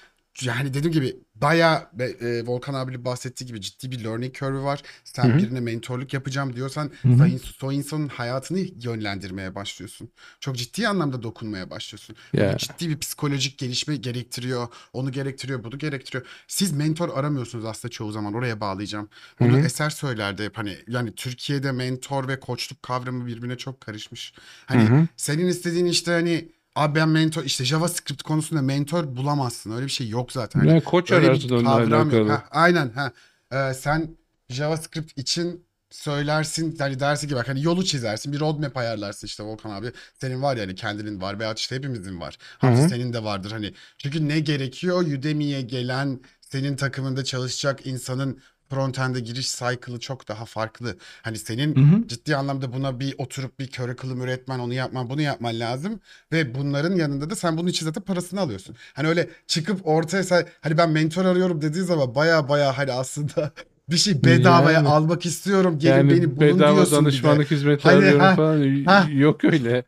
yani 0.43 0.75
dediğim 0.75 0.93
gibi 0.93 1.17
bayağı 1.35 1.88
e, 2.00 2.47
Volkan 2.47 2.75
abi 2.75 3.05
bahsettiği 3.05 3.49
gibi 3.49 3.61
ciddi 3.61 3.91
bir 3.91 4.05
learning 4.05 4.35
curve'ü 4.35 4.62
var. 4.62 4.83
Sen 5.05 5.25
Hı 5.25 5.33
hı. 5.33 5.38
birine 5.38 5.61
mentorluk 5.61 6.14
yapacağım 6.14 6.57
diyorsan 6.57 6.91
sen 7.03 7.41
o 7.62 7.73
insanın 7.73 8.09
hayatını 8.09 8.59
yönlendirmeye 8.59 9.55
başlıyorsun. 9.55 10.11
Çok 10.41 10.57
ciddi 10.57 10.88
anlamda 10.88 11.23
dokunmaya 11.23 11.71
başlıyorsun. 11.71 12.17
Ya. 12.33 12.53
Bu 12.53 12.57
ciddi 12.59 12.88
bir 12.88 12.99
psikolojik 12.99 13.59
gelişme 13.59 13.97
gerektiriyor. 13.97 14.69
Onu 14.93 15.12
gerektiriyor, 15.12 15.64
bunu 15.64 15.79
gerektiriyor. 15.79 16.26
Siz 16.49 16.73
mentor 16.73 17.19
aramıyorsunuz 17.19 17.64
aslında 17.64 17.93
çoğu 17.93 18.12
zaman. 18.12 18.35
Oraya 18.35 18.61
bağlayacağım. 18.61 19.09
Bunu 19.41 19.57
Hı 19.57 19.61
hı. 19.61 19.67
Eser 19.67 19.91
söylerdi 19.91 20.45
hep 20.45 20.59
hani 20.59 20.76
yani 20.88 21.14
Türkiye'de 21.14 21.73
mentor 21.73 22.29
ve 22.29 22.41
koçluk 22.41 22.83
kavramı 22.83 23.26
birbirine 23.26 23.57
çok 23.57 23.81
karışmış. 23.81 24.35
Hani 24.67 24.83
Hı 24.88 24.95
hı. 24.95 25.07
senin 25.17 25.47
istediğin 25.47 25.87
işte 25.87 26.12
hani 26.12 26.49
abi 26.75 26.95
ben 26.95 27.09
mentor 27.09 27.45
işte 27.45 27.64
JavaScript 27.64 28.23
konusunda 28.23 28.62
mentor 28.62 29.16
bulamazsın. 29.16 29.73
Öyle 29.73 29.87
bir 29.87 29.90
şey 29.90 30.09
yok 30.09 30.33
zaten. 30.33 30.61
Hani 30.61 30.71
Yani 30.71 30.85
koç 30.85 31.12
ararsın 31.12 31.49
onunla 31.49 31.75
alakalı. 31.75 32.28
Ha, 32.28 32.45
aynen 32.50 32.90
ha. 32.90 33.12
Ee, 33.52 33.75
sen 33.75 34.09
JavaScript 34.49 35.19
için 35.19 35.64
söylersin 35.90 36.76
hani 36.78 37.00
dersi 37.00 37.28
gibi 37.28 37.38
hani 37.38 37.62
yolu 37.62 37.85
çizersin 37.85 38.33
bir 38.33 38.40
roadmap 38.40 38.76
ayarlarsın 38.76 39.26
işte 39.26 39.43
Volkan 39.43 39.71
abi 39.71 39.93
senin 40.21 40.43
var 40.43 40.57
yani 40.57 40.75
kendinin 40.75 41.21
var 41.21 41.38
veya 41.38 41.54
işte 41.54 41.76
hepimizin 41.76 42.21
var. 42.21 42.38
Hı. 42.61 42.88
senin 42.88 43.12
de 43.12 43.25
vardır 43.25 43.50
hani 43.50 43.75
çünkü 43.99 44.28
ne 44.28 44.40
gerekiyor 44.40 45.02
Udemy'ye 45.02 45.62
gelen 45.62 46.21
senin 46.40 46.76
takımında 46.76 47.25
çalışacak 47.25 47.87
insanın 47.87 48.40
frontend'e 48.75 49.21
giriş 49.21 49.57
cycle'ı 49.57 50.00
çok 50.00 50.28
daha 50.28 50.45
farklı. 50.45 50.97
Hani 51.23 51.38
senin 51.38 51.76
Hı 51.76 51.97
hı. 51.97 52.09
ciddi 52.09 52.37
anlamda 52.37 52.73
buna 52.73 53.00
bir 53.00 53.14
oturup 53.19 53.59
bir 53.59 53.71
curriculum 53.71 54.23
üretmen, 54.23 54.59
onu 54.59 54.75
yapman, 54.75 55.11
bunu 55.11 55.21
yapman 55.21 55.61
lazım. 55.61 56.00
Ve 56.33 56.54
bunların 56.54 56.97
yanında 56.97 57.31
da 57.31 57.37
sen 57.37 57.59
bunun 57.59 57.69
için 57.69 57.87
zaten 57.87 58.02
parasını 58.02 58.40
alıyorsun. 58.40 58.76
Hani 58.95 59.09
öyle 59.09 59.28
çıkıp 59.47 59.87
ortaya 59.87 60.25
hani 60.61 60.78
ben 60.78 60.90
mentor 60.90 61.25
arıyorum 61.25 61.62
dediği 61.62 61.83
zaman 61.83 62.14
baya 62.14 62.49
baya 62.49 62.78
hani 62.78 62.93
aslında 62.93 63.52
bir 63.90 63.97
şey 63.97 64.25
bedavaya 64.25 64.76
Yani. 64.76 64.88
almak 64.88 65.26
istiyorum. 65.26 65.78
Gelin 65.78 65.97
Yani 65.97 66.11
beni 66.11 66.37
bulun 66.37 66.40
bedava 66.59 66.75
diyorsun 66.75 66.99
bir 66.99 67.04
danışmanlık 67.04 67.50
hizmeti 67.50 67.83
Hani, 67.83 67.97
arıyorum 67.99 68.21
ha, 68.21 68.37
falan. 68.37 68.85
ha. 68.85 69.09
Yok 69.12 69.45
öyle. 69.45 69.85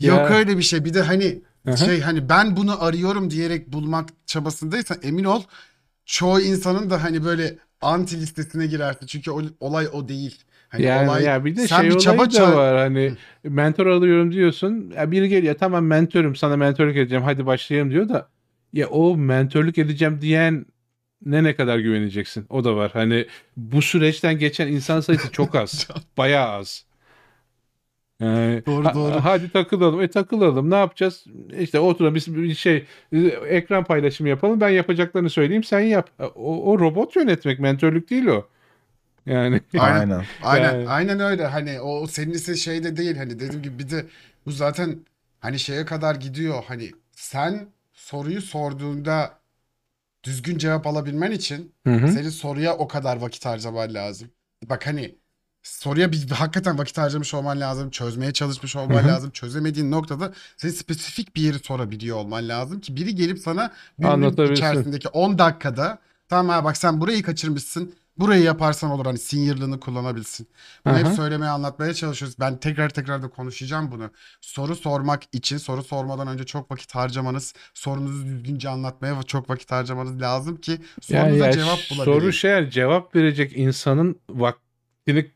Yok 0.00 0.18
Ya. 0.18 0.28
öyle 0.28 0.58
bir 0.58 0.62
şey. 0.62 0.84
Bir 0.84 0.94
de 0.94 1.02
hani 1.02 1.38
Aha. 1.68 1.76
şey 1.76 2.00
hani 2.00 2.28
ben 2.28 2.56
bunu 2.56 2.84
arıyorum 2.84 3.30
diyerek 3.30 3.72
bulmak 3.72 4.08
çabasındaysan 4.26 4.98
emin 5.02 5.24
ol 5.24 5.42
çoğu 6.06 6.40
insanın 6.40 6.90
da 6.90 7.02
hani 7.02 7.24
böyle 7.24 7.58
anti 7.80 8.20
listesine 8.20 8.66
girersin. 8.66 9.06
Çünkü 9.06 9.30
o, 9.30 9.42
olay 9.60 9.88
o 9.92 10.08
değil. 10.08 10.44
Hani 10.68 10.82
Yani 10.82 11.08
olay 11.10 11.24
ya 11.24 11.44
bir 11.44 11.56
de 11.56 11.68
şey 11.68 11.82
bir 11.82 11.98
çaba 11.98 12.32
da 12.32 12.56
var 12.56 12.76
hani 12.76 13.12
mentor 13.44 13.86
alıyorum 13.86 14.32
diyorsun. 14.32 14.92
Ya 14.96 15.10
biri 15.10 15.28
geliyor 15.28 15.54
tamam 15.54 15.86
mentörüm 15.86 16.36
sana 16.36 16.56
mentörlük 16.56 16.96
edeceğim 16.96 17.24
hadi 17.24 17.46
başlayalım 17.46 17.90
diyor 17.90 18.08
da 18.08 18.28
ya 18.72 18.88
o 18.88 19.16
mentörlük 19.16 19.78
edeceğim 19.78 20.18
diyen 20.20 20.66
ne 21.24 21.44
ne 21.44 21.56
kadar 21.56 21.78
güveneceksin? 21.78 22.46
O 22.48 22.64
da 22.64 22.76
var. 22.76 22.90
Hani 22.92 23.26
bu 23.56 23.82
süreçten 23.82 24.38
geçen 24.38 24.68
insan 24.68 25.00
sayısı 25.00 25.32
çok 25.32 25.54
az. 25.54 25.88
Bayağı 26.18 26.48
az. 26.48 26.87
Yani, 28.20 28.62
Doğru, 28.66 28.84
ha- 28.84 28.94
doğru. 28.94 29.12
hadi 29.24 29.52
takılalım. 29.52 30.00
E 30.02 30.10
takılalım. 30.10 30.70
Ne 30.70 30.74
yapacağız? 30.74 31.24
İşte 31.58 31.80
oturalım 31.80 32.14
biz 32.14 32.34
bir 32.36 32.54
şey 32.54 32.86
e, 33.12 33.18
ekran 33.48 33.84
paylaşımı 33.84 34.28
yapalım. 34.28 34.60
Ben 34.60 34.68
yapacaklarını 34.68 35.30
söyleyeyim 35.30 35.64
sen 35.64 35.80
yap. 35.80 36.10
O, 36.34 36.72
o 36.72 36.78
robot 36.78 37.16
yönetmek 37.16 37.58
mentörlük 37.60 38.10
değil 38.10 38.26
o. 38.26 38.48
Yani 39.26 39.60
Aynen. 39.78 39.98
Aynen. 39.98 40.24
Aynen, 40.42 40.72
Yani- 40.74 40.88
aynen 40.88 41.20
öyle. 41.20 41.46
Hani 41.46 41.80
o 41.80 42.06
senin 42.06 42.32
ise 42.32 42.54
şey 42.56 42.84
de 42.84 42.96
değil. 42.96 43.16
Hani 43.16 43.30
dediğim 43.40 43.62
gibi 43.62 43.78
bir 43.78 43.90
de 43.90 44.04
bu 44.46 44.50
zaten 44.50 44.96
hani 45.40 45.58
şeye 45.58 45.84
kadar 45.84 46.14
gidiyor. 46.14 46.64
Hani 46.68 46.90
sen 47.12 47.68
soruyu 47.92 48.42
sorduğunda 48.42 49.38
düzgün 50.24 50.58
cevap 50.58 50.86
alabilmen 50.86 51.30
için 51.30 51.72
Hı 51.86 51.92
hı. 51.94 52.08
senin 52.08 52.28
soruya 52.28 52.76
o 52.76 52.88
kadar 52.88 53.16
vakit 53.16 53.46
harcaman 53.46 53.94
lazım. 53.94 54.28
Bak 54.70 54.86
hani 54.86 55.14
soruya 55.68 56.12
bir 56.12 56.30
hakikaten 56.30 56.78
vakit 56.78 56.98
harcamış 56.98 57.34
olman 57.34 57.60
lazım. 57.60 57.90
Çözmeye 57.90 58.32
çalışmış 58.32 58.76
olman 58.76 58.94
Hı 58.94 59.02
hı. 59.02 59.08
lazım. 59.08 59.30
Çözemediğin 59.30 59.90
noktada 59.90 60.32
senin 60.56 60.72
spesifik 60.72 61.36
bir 61.36 61.42
yeri 61.42 61.58
sorabiliyor 61.58 62.16
olman 62.16 62.48
lazım 62.48 62.80
ki 62.80 62.96
biri 62.96 63.14
gelip 63.14 63.38
sana 63.38 63.72
günün 63.98 64.52
içerisindeki 64.52 65.08
10 65.08 65.38
dakikada 65.38 65.98
tamam 66.28 66.48
ha 66.48 66.64
bak 66.64 66.76
sen 66.76 67.00
burayı 67.00 67.22
kaçırmışsın. 67.22 67.94
Burayı 68.18 68.42
yaparsan 68.42 68.90
olur 68.90 69.06
hani 69.06 69.18
sinirlığını 69.18 69.80
kullanabilsin. 69.80 70.48
Bunu 70.86 70.98
hep 70.98 71.06
Aha. 71.06 71.14
söylemeye 71.14 71.50
anlatmaya 71.50 71.94
çalışıyoruz. 71.94 72.36
Ben 72.40 72.56
tekrar 72.56 72.88
tekrar 72.88 73.22
da 73.22 73.28
konuşacağım 73.28 73.92
bunu. 73.92 74.10
Soru 74.40 74.76
sormak 74.76 75.22
için 75.32 75.56
soru 75.56 75.82
sormadan 75.82 76.28
önce 76.28 76.44
çok 76.44 76.70
vakit 76.70 76.94
harcamanız, 76.94 77.54
sorunuzu 77.74 78.26
düzgünce 78.26 78.68
anlatmaya 78.68 79.22
çok 79.22 79.50
vakit 79.50 79.72
harcamanız 79.72 80.20
lazım 80.20 80.56
ki 80.56 80.78
sorunuza 81.00 81.46
ya 81.46 81.52
cevap 81.52 81.78
soru 81.78 82.06
bulabilin. 82.06 82.30
şey 82.30 82.50
yani 82.50 82.70
cevap 82.70 83.14
verecek 83.16 83.52
insanın 83.56 84.20
vaktini 85.16 85.26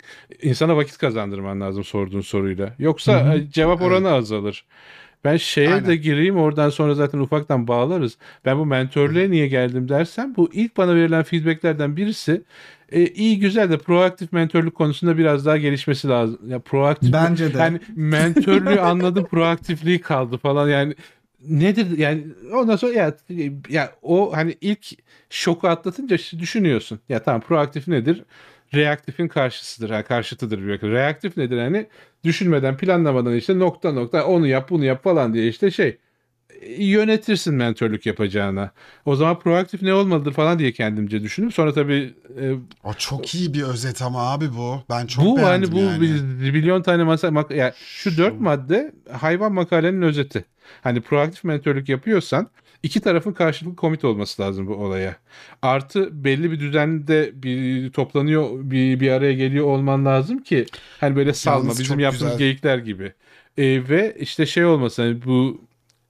insana 0.43 0.77
vakit 0.77 0.99
kazandırman 0.99 1.61
lazım 1.61 1.85
sorduğun 1.85 2.21
soruyla. 2.21 2.75
Yoksa 2.79 3.13
Hı 3.27 3.31
hı. 3.31 3.39
e, 3.39 3.51
cevap 3.51 3.81
Evet. 3.81 3.91
oranı 3.93 4.13
azalır. 4.13 4.65
Ben 5.25 5.37
şeye 5.37 5.69
Aynen. 5.69 5.87
de 5.87 5.97
gireyim 5.97 6.37
oradan 6.37 6.71
sonra 6.71 6.95
zaten 6.95 7.19
ufaktan 7.19 7.69
bağlarız. 7.69 8.19
Ben 8.45 8.59
bu 8.59 8.67
mentörlüğe 8.67 9.31
niye 9.31 9.49
geldim 9.49 9.89
dersem 9.89 10.37
bu 10.37 10.51
ilk 10.53 10.77
bana 10.77 10.95
verilen 10.95 11.23
feedbacklerden 11.23 11.97
birisi 11.97 12.43
e, 12.93 13.07
iyi 13.07 13.39
güzel 13.39 13.71
de 13.71 13.79
proaktif 13.79 14.33
mentörlük 14.33 14.75
konusunda 14.75 15.19
biraz 15.19 15.47
daha 15.47 15.57
gelişmesi 15.57 16.09
lazım. 16.09 16.39
Ya 16.49 16.59
proaktif 16.59 17.13
Bence 17.13 17.55
de. 17.55 17.59
yani 17.59 17.81
mentörlüğü 17.97 18.81
anladım 18.81 19.25
proaktifliği 19.25 20.01
kaldı 20.01 20.39
falan 20.39 20.69
yani 20.69 20.95
nedir 21.49 21.99
yani 21.99 22.25
ondan 22.53 22.77
sonra 22.77 22.93
ya, 22.93 23.15
ya 23.69 23.93
o 24.03 24.37
hani 24.37 24.55
ilk 24.61 24.87
şoku 25.31 25.69
atlatınca 25.69 26.17
düşünüyorsun. 26.39 27.01
Ya 27.09 27.23
tamam 27.23 27.41
proaktif 27.41 27.89
nedir? 27.89 28.23
Reaktifin 28.75 29.29
karşısıdır. 29.29 29.91
Ha, 29.91 30.05
karşıtıdır 30.05 30.59
bir. 30.59 30.83
Reaktif 30.83 31.37
nedir? 31.37 31.59
Hani 31.59 31.87
düşünmeden, 32.25 32.77
planlamadan 32.77 33.35
işte 33.35 33.59
nokta 33.59 33.93
nokta 33.93 34.27
onu 34.27 34.47
yap, 34.47 34.71
bunu 34.71 34.85
yap 34.85 35.05
falan 35.05 35.35
diye 35.35 35.49
işte 35.49 35.71
şey 35.71 35.99
yönetirsin 36.79 37.55
mentörlük 37.55 38.07
yapacağına. 38.07 38.71
O 39.05 39.17
zaman 39.17 39.39
proaktif 39.39 39.83
ne 39.83 39.95
olmalıdır 39.95 40.33
falan 40.33 40.59
diye 40.59 40.73
kendimce 40.73 41.23
düşündüm. 41.23 41.53
Sonra 41.53 41.73
tabii 41.73 42.15
e, 42.41 42.53
O 42.85 42.95
çok 42.95 43.35
iyi 43.35 43.55
bir 43.55 43.63
özet 43.63 44.03
ama 44.03 44.33
abi 44.33 44.45
bu. 44.57 44.83
Ben 44.91 45.07
çok 45.07 45.25
bu 45.25 45.39
hani 45.43 45.47
beğendim 45.47 45.73
bu 45.73 45.79
yani. 45.79 46.01
bir 46.43 46.51
milyon 46.51 46.83
tane 46.83 47.05
masa 47.05 47.29
mak- 47.29 47.55
yani 47.55 47.73
şu 47.77 48.17
dört 48.17 48.41
madde 48.41 48.93
hayvan 49.13 49.53
makalenin 49.53 50.03
özeti. 50.03 50.45
Hani 50.83 51.01
proaktif 51.01 51.45
mentörlük 51.45 51.89
yapıyorsan 51.89 52.49
iki 52.83 53.01
tarafın 53.01 53.33
karşılıklı 53.33 53.77
komit 53.77 54.05
olması 54.05 54.43
lazım 54.43 54.67
bu 54.67 54.75
olaya. 54.75 55.17
Artı 55.63 56.25
belli 56.25 56.51
bir 56.51 56.61
düzende 56.61 57.31
bir 57.43 57.91
toplanıyor 57.91 58.51
bir 58.53 59.01
bir 59.01 59.11
araya 59.11 59.33
geliyor 59.33 59.67
olman 59.67 60.05
lazım 60.05 60.39
ki 60.43 60.67
hani 61.01 61.17
böyle 61.17 61.33
salma 61.35 61.59
Yalnız 61.65 61.81
bizim 61.81 61.99
yaptığımız 62.01 62.33
güzel. 62.33 62.39
geyikler 62.39 62.79
gibi. 62.79 63.13
E, 63.59 63.89
ve 63.89 64.17
işte 64.21 64.47
şey 64.47 64.65
olması 64.65 65.03
hani 65.03 65.25
bu 65.25 65.61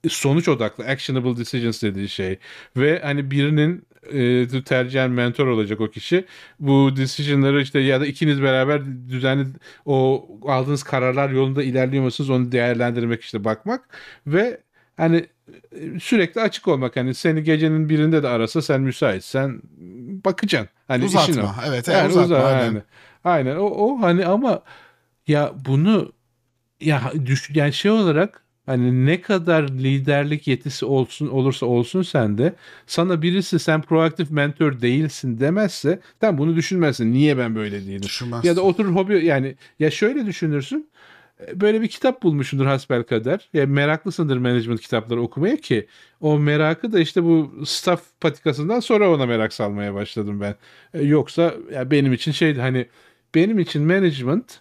sonuç 0.09 0.47
odaklı 0.47 0.85
actionable 0.85 1.37
decisions 1.37 1.83
dediği 1.83 2.09
şey 2.09 2.39
ve 2.77 2.99
hani 3.03 3.31
birinin 3.31 3.83
e, 4.13 4.63
tercihen 4.63 5.11
mentor 5.11 5.47
olacak 5.47 5.81
o 5.81 5.89
kişi 5.89 6.25
bu 6.59 6.95
decision'ları 6.95 7.61
işte 7.61 7.79
ya 7.79 8.01
da 8.01 8.05
ikiniz 8.05 8.41
beraber 8.41 8.81
düzenli 9.09 9.45
o 9.85 10.27
aldığınız 10.47 10.83
kararlar 10.83 11.29
yolunda 11.29 11.63
ilerliyor 11.63 12.03
musunuz 12.03 12.29
onu 12.29 12.51
değerlendirmek 12.51 13.21
işte 13.21 13.43
bakmak 13.43 13.97
ve 14.27 14.61
hani 14.97 15.25
e, 15.71 15.99
sürekli 15.99 16.41
açık 16.41 16.67
olmak 16.67 16.95
hani 16.95 17.13
seni 17.13 17.43
gecenin 17.43 17.89
birinde 17.89 18.23
de 18.23 18.27
arasa 18.27 18.61
sen 18.61 18.81
müsaitsen 18.81 19.61
bakacaksın. 20.25 20.69
Hani 20.87 21.05
işin 21.05 21.17
o. 21.17 21.19
Uzatma. 21.19 21.55
Evet, 21.67 21.87
Yani 21.87 22.07
uzatma. 22.07 22.23
uza- 22.35 22.43
aynen. 22.45 22.59
aynen. 22.67 22.83
Aynen. 23.23 23.55
O, 23.55 23.65
o 23.65 24.01
hani 24.01 24.25
ama 24.25 24.61
ya 25.27 25.53
bunu 25.65 26.13
ya 26.81 27.11
düş 27.25 27.49
yani 27.53 27.73
şey 27.73 27.91
olarak 27.91 28.43
hani 28.65 29.05
ne 29.05 29.21
kadar 29.21 29.63
liderlik 29.69 30.47
yetisi 30.47 30.85
olsun 30.85 31.27
olursa 31.27 31.65
olsun 31.65 32.01
sende 32.01 32.53
sana 32.87 33.21
birisi 33.21 33.59
sen 33.59 33.81
proaktif 33.81 34.31
mentor 34.31 34.81
değilsin 34.81 35.39
demezse 35.39 35.99
sen 36.21 36.37
bunu 36.37 36.55
düşünmezsin. 36.55 37.13
Niye 37.13 37.37
ben 37.37 37.55
böyle 37.55 37.85
değilim? 37.85 38.01
Düşünmezsin. 38.03 38.47
Ya 38.47 38.55
da 38.55 38.61
oturur 38.61 38.95
hobi 38.95 39.25
yani 39.25 39.55
ya 39.79 39.91
şöyle 39.91 40.25
düşünürsün. 40.25 40.89
e, 41.47 41.61
Böyle 41.61 41.81
bir 41.81 41.87
kitap 41.87 42.23
bulmuşsundur 42.23 42.65
hasbelkader. 42.65 43.49
Ya 43.53 43.65
meraklısındır 43.65 44.37
management 44.37 44.81
kitapları 44.81 45.21
okumaya 45.21 45.57
ki 45.57 45.87
o 46.21 46.39
merakı 46.39 46.93
da 46.93 46.99
işte 46.99 47.23
bu 47.23 47.53
staff 47.65 48.01
patikasından 48.21 48.79
sonra 48.79 49.11
ona 49.11 49.25
merak 49.25 49.53
salmaya 49.53 49.93
başladım 49.93 50.41
ben. 50.41 50.55
E, 50.93 51.03
Yoksa 51.03 51.53
ya 51.73 51.91
benim 51.91 52.13
için 52.13 52.31
şeydi 52.31 52.59
hani 52.61 52.87
benim 53.35 53.59
için 53.59 53.81
management 53.83 54.59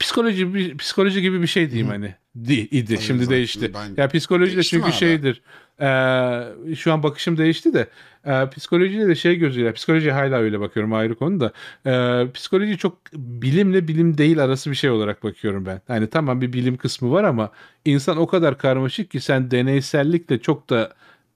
psikoloji 0.00 0.54
bir 0.54 0.76
psikoloji 0.78 1.22
gibi 1.22 1.42
bir 1.42 1.46
şey 1.46 1.70
diyeyim 1.70 1.88
Hı. 1.88 1.92
hani 1.92 2.14
di, 2.48 2.54
idi 2.54 2.94
Tabii 2.94 3.04
şimdi 3.04 3.24
zaten 3.24 3.36
değişti. 3.36 3.70
ben- 3.74 4.02
Ya 4.02 4.08
psikoloji 4.08 4.56
de 4.56 4.62
çünkü 4.62 4.84
abi? 4.86 4.92
şeydir. 4.92 5.42
e, 5.80 6.74
şu 6.74 6.92
an 6.92 7.02
bakışım 7.02 7.38
değişti 7.38 7.74
de 7.74 7.88
e, 8.26 8.50
psikolojiyle 8.50 9.08
de 9.08 9.14
şey 9.14 9.36
gözüyle 9.36 9.72
psikolojiye 9.72 10.12
hala 10.12 10.36
öyle 10.38 10.60
bakıyorum 10.60 10.92
ayrı 10.92 11.14
konu 11.14 11.40
da 11.40 11.52
e, 11.86 12.32
psikoloji 12.32 12.78
çok 12.78 12.98
bilimle 13.14 13.88
bilim 13.88 14.18
değil 14.18 14.44
arası 14.44 14.70
bir 14.70 14.76
şey 14.76 14.90
olarak 14.90 15.22
bakıyorum 15.24 15.66
ben. 15.66 15.80
Hani 15.88 16.10
tamam 16.10 16.40
bir 16.40 16.52
bilim 16.52 16.76
kısmı 16.76 17.10
var 17.10 17.24
ama 17.24 17.50
insan 17.84 18.16
o 18.16 18.26
kadar 18.26 18.58
karmaşık 18.58 19.10
ki 19.10 19.20
sen 19.20 19.50
deneysellikle 19.50 20.38
çok 20.40 20.70
da 20.70 20.94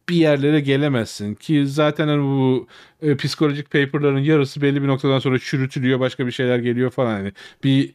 bir 0.08 0.14
yerlere 0.16 0.60
gelemezsin 0.60 1.34
ki 1.34 1.66
zaten 1.66 2.08
hani 2.08 2.22
bu 2.22 2.66
e, 3.02 3.16
psikolojik 3.16 3.70
paperların 3.70 4.18
yarısı 4.18 4.62
belli 4.62 4.82
bir 4.82 4.88
noktadan 4.88 5.18
sonra 5.18 5.38
çürütülüyor 5.38 6.00
başka 6.00 6.26
bir 6.26 6.32
şeyler 6.32 6.58
geliyor 6.58 6.90
falan 6.90 7.12
hani 7.12 7.32
bir 7.64 7.92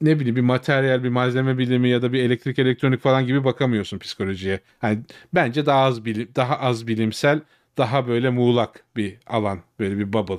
ne 0.00 0.20
bileyim 0.20 0.36
bir 0.36 0.40
materyal 0.40 1.04
bir 1.04 1.08
malzeme 1.08 1.58
bilimi 1.58 1.88
ya 1.88 2.02
da 2.02 2.12
bir 2.12 2.22
elektrik 2.22 2.58
elektronik 2.58 3.00
falan 3.00 3.26
gibi 3.26 3.44
bakamıyorsun 3.44 3.98
psikolojiye. 3.98 4.60
Hani 4.78 4.98
bence 5.34 5.66
daha 5.66 5.80
az 5.84 6.04
bilim 6.04 6.28
daha 6.36 6.58
az 6.58 6.86
bilimsel 6.86 7.40
daha 7.78 8.08
böyle 8.08 8.30
muğlak 8.30 8.84
bir 8.96 9.16
alan 9.26 9.60
böyle 9.78 9.98
bir 9.98 10.12
bubble. 10.12 10.38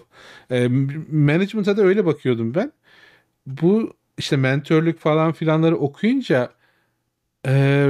E, 0.52 0.68
management'a 1.12 1.78
da 1.78 1.82
öyle 1.82 2.06
bakıyordum 2.06 2.56
ben. 2.56 2.72
Bu 3.48 3.94
işte 4.18 4.38
mentörlük 4.38 5.00
falan 5.00 5.32
filanları 5.34 5.78
okuyunca 5.78 6.52
e, 7.48 7.88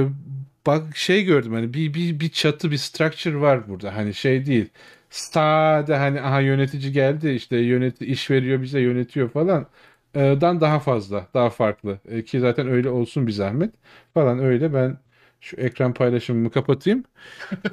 bak 0.66 0.96
şey 0.96 1.24
gördüm 1.24 1.52
hani 1.52 1.74
bir, 1.74 1.94
bir, 1.94 2.20
bir 2.20 2.28
çatı 2.28 2.70
bir 2.70 2.76
structure 2.76 3.40
var 3.40 3.68
burada 3.68 3.96
hani 3.96 4.14
şey 4.14 4.46
değil. 4.46 4.68
Sade 5.10 5.96
hani 5.96 6.20
aha 6.20 6.40
yönetici 6.40 6.92
geldi 6.92 7.30
işte 7.30 7.56
yönet 7.56 8.02
iş 8.02 8.30
veriyor 8.30 8.62
bize 8.62 8.80
yönetiyor 8.80 9.30
falan 9.30 9.66
dan 10.20 10.60
daha 10.60 10.80
fazla 10.80 11.26
daha 11.34 11.50
farklı 11.50 11.98
E, 12.08 12.24
ki 12.24 12.40
zaten 12.40 12.68
öyle 12.68 12.88
olsun 12.88 13.26
bir 13.26 13.32
zahmet 13.32 13.74
falan 14.14 14.38
öyle 14.38 14.74
ben 14.74 14.98
şu 15.40 15.56
ekran 15.56 15.94
paylaşımımı 15.94 16.50
kapatayım. 16.50 17.04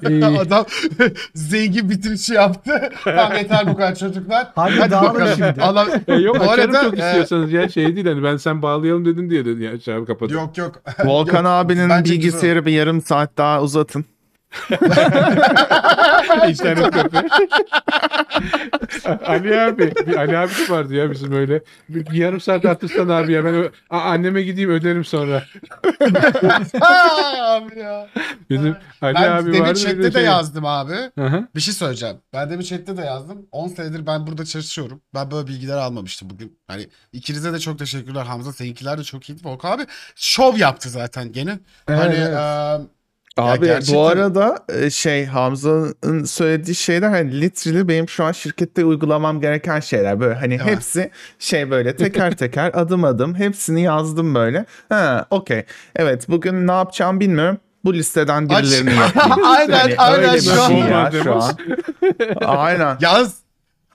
E, 0.09 0.25
Adam 0.25 0.65
zengin 1.33 1.89
bitirişi 1.89 2.33
yaptı. 2.33 2.89
Tamam 3.03 3.33
yeter 3.33 3.67
bu 3.67 3.75
kadar 3.75 3.95
çocuklar. 3.95 4.47
Hadi 4.55 4.91
dağılın 4.91 5.13
bakalım. 5.13 5.33
şimdi. 5.37 5.61
Allah... 5.61 5.87
e, 6.07 6.13
yok 6.13 6.39
Bu 6.39 6.43
açarım 6.43 6.75
arada, 6.75 6.83
çok 6.83 6.99
e, 6.99 7.05
istiyorsanız 7.05 7.51
ya 7.51 7.69
şey 7.69 7.95
değil 7.95 8.07
hani 8.07 8.23
ben 8.23 8.37
sen 8.37 8.61
bağlayalım 8.61 9.05
dedin 9.05 9.29
diye 9.29 9.45
dedin 9.45 9.61
ya 9.61 9.79
şey 9.79 10.05
kapatıp. 10.05 10.31
Yok 10.31 10.57
yok. 10.57 10.81
Volkan 11.05 11.43
Yok, 11.43 11.47
abinin 11.47 11.89
bilgisayarı 12.05 12.65
bir 12.65 12.71
yarım 12.71 13.01
saat 13.01 13.37
daha 13.37 13.61
uzatın. 13.61 14.05
İnternet 16.49 16.91
kafe. 16.91 17.27
Ali 19.25 19.61
abi. 19.61 19.93
Bir 20.07 20.15
Ali 20.17 20.37
abi 20.37 20.51
de 20.51 20.69
vardı 20.73 20.93
ya 20.95 21.11
bizim 21.11 21.31
öyle. 21.33 21.61
Bir, 21.89 22.05
bir 22.05 22.11
yarım 22.13 22.41
saat 22.41 22.65
atırsan 22.65 23.09
abi 23.09 23.31
ya 23.31 23.45
ben 23.45 23.53
ö- 23.53 23.69
A- 23.89 23.99
anneme 24.01 24.41
gideyim 24.41 24.69
öderim 24.69 25.05
sonra. 25.05 25.43
abi 27.41 27.79
ya. 27.79 28.07
Bizim 28.49 28.75
Ali 29.01 29.15
Ben 29.15 29.31
abi 29.31 29.45
demin 29.53 29.59
vardı. 29.61 29.79
chatte 29.79 29.97
öyle 29.97 30.03
de 30.03 30.11
şey. 30.11 30.23
yazdım 30.23 30.65
abi. 30.65 30.95
Hı 31.17 31.25
hı. 31.25 31.47
Bir 31.55 31.61
şey 31.61 31.73
söyleyeceğim. 31.73 32.17
Ben 32.33 32.49
demin 32.49 32.63
chatte 32.63 32.97
de 32.97 33.01
yazdım. 33.01 33.45
10 33.51 33.67
senedir 33.67 34.05
ben 34.07 34.27
burada 34.27 34.45
çalışıyorum. 34.45 35.01
Ben 35.15 35.31
böyle 35.31 35.47
bilgiler 35.47 35.77
almamıştım 35.77 36.29
bugün. 36.29 36.57
Hani 36.67 36.87
ikinize 37.13 37.53
de 37.53 37.59
çok 37.59 37.79
teşekkürler 37.79 38.23
Hamza. 38.25 38.53
Seninkiler 38.53 38.97
de 38.97 39.03
çok 39.03 39.29
iyiydi. 39.29 39.41
Volkan 39.47 39.71
abi 39.71 39.83
şov 40.15 40.57
yaptı 40.57 40.89
zaten 40.89 41.31
gene. 41.31 41.59
Hani 41.87 42.15
Evet. 42.15 42.29
eee, 42.33 42.77
Abi 43.37 43.65
gerçekten- 43.65 43.95
bu 43.95 44.07
arada 44.07 44.59
e, 44.69 44.89
şey 44.89 45.25
Hamza'nın 45.25 46.23
söylediği 46.23 46.75
şeyler 46.75 47.09
hani 47.09 47.41
literally 47.41 47.87
benim 47.87 48.09
şu 48.09 48.23
an 48.23 48.31
şirkette 48.31 48.85
uygulamam 48.85 49.41
gereken 49.41 49.79
şeyler. 49.79 50.19
Böyle 50.19 50.35
hani 50.35 50.53
Evet. 50.53 50.65
hepsi 50.65 51.11
şey 51.39 51.71
böyle 51.71 51.95
teker 51.95 52.31
teker 52.37 52.71
adım 52.73 53.03
adım 53.03 53.35
hepsini 53.35 53.81
yazdım 53.81 54.35
böyle. 54.35 54.65
Ha 54.89 55.25
okey. 55.29 55.63
Evet 55.95 56.29
bugün 56.29 56.67
ne 56.67 56.71
yapacağım 56.71 57.19
bilmiyorum. 57.19 57.57
Bu 57.85 57.93
listeden 57.93 58.49
birilerini 58.49 58.93
yapayım. 58.99 59.45
Aynen, 59.45 59.73
Hani 59.79 59.95
aynen 59.97 60.39
şu 60.39 60.61
an. 60.63 60.67
şey 60.67 60.77
ya 60.79 61.11
şu 61.23 61.35
an. 61.35 61.53
Aynen. 62.45 62.97
yaz. 63.01 63.42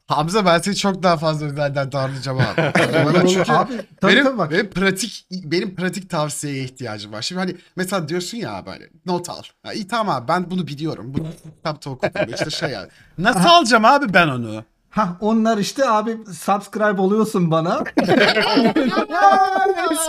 Hamza 0.09 0.47
ben 0.47 0.59
seni 0.59 0.77
çok 0.77 1.03
daha 1.03 1.17
fazla 1.17 1.47
özelden 1.47 1.93
darlayacağım 1.93 2.39
abi. 2.39 2.57
Bana 3.05 3.27
çünkü 3.27 3.53
Abi 3.53 3.73
tabii 4.01 4.13
benim, 4.13 4.25
tabii 4.25 4.39
bak. 4.39 4.51
benim 4.51 4.71
pratik 4.71 5.27
benim 5.31 5.75
pratik 5.75 6.11
tavsiyeye 6.11 6.65
ihtiyacım 6.65 7.13
var. 7.13 7.23
Şimdi 7.23 7.39
hani 7.41 7.57
mesela 7.77 8.09
diyorsun 8.09 8.39
ya 8.39 8.53
abi 8.55 8.71
hani 8.71 8.85
not 9.07 9.31
al. 9.31 9.43
Ha, 9.63 9.73
iyi 9.73 9.89
tamam 9.89 10.17
abi 10.17 10.29
ben 10.29 10.51
bunu 10.51 10.67
biliyorum. 10.67 11.15
Bunu 11.15 11.27
kitapta 11.57 11.91
okudum. 11.91 12.35
İşte 12.35 12.51
şey 12.51 12.71
yani. 12.71 12.89
Nasıl 13.19 13.49
alacağım 13.49 13.85
abi 13.85 14.15
ben 14.15 14.29
onu? 14.29 14.65
Ha 14.91 15.17
onlar 15.21 15.59
işte 15.59 15.89
abi 15.91 16.17
subscribe 16.33 17.01
oluyorsun 17.01 17.51
bana. 17.51 17.85
Let's 17.99 18.09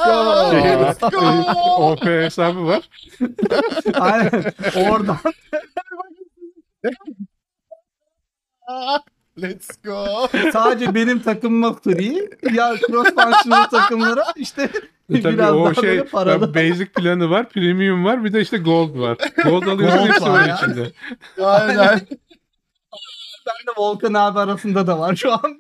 go. 0.05 0.53
Let's 0.53 0.99
go. 0.99 1.91
OP 1.91 2.05
hesabı 2.05 2.65
var. 2.65 2.89
Aynen. 3.93 4.43
Oradan 4.75 5.17
Let's 9.41 9.69
go. 9.84 10.28
sadece 10.54 10.95
benim 10.95 11.19
takımıma 11.19 11.73
free. 11.73 12.30
Ya 12.54 12.75
cross 12.88 13.08
functional 13.08 13.63
takımlara 13.69 14.23
işte 14.36 14.69
Tabii 15.08 15.23
biraz 15.34 15.54
o 15.56 15.65
daha 15.65 15.73
şey 15.73 15.84
böyle 15.84 16.04
paralı. 16.06 16.56
basic 16.56 16.86
planı 16.86 17.30
var, 17.30 17.49
premium 17.49 18.06
var, 18.06 18.23
bir 18.23 18.34
de 18.34 18.41
işte 18.41 18.58
gold 18.58 18.99
var. 18.99 19.17
Gold 19.43 19.63
alıyorsun 19.67 19.99
Gold 19.99 20.10
hepsi 20.10 20.21
var 20.23 20.47
ya. 20.47 20.56
içinde. 20.56 20.91
Aynen. 21.43 22.02
Ben 23.47 23.67
de 23.67 23.71
Volkan 23.78 24.13
abi 24.13 24.39
arasında 24.39 24.88
da 24.88 24.99
var 24.99 25.15
şu 25.15 25.34
an. 25.34 25.58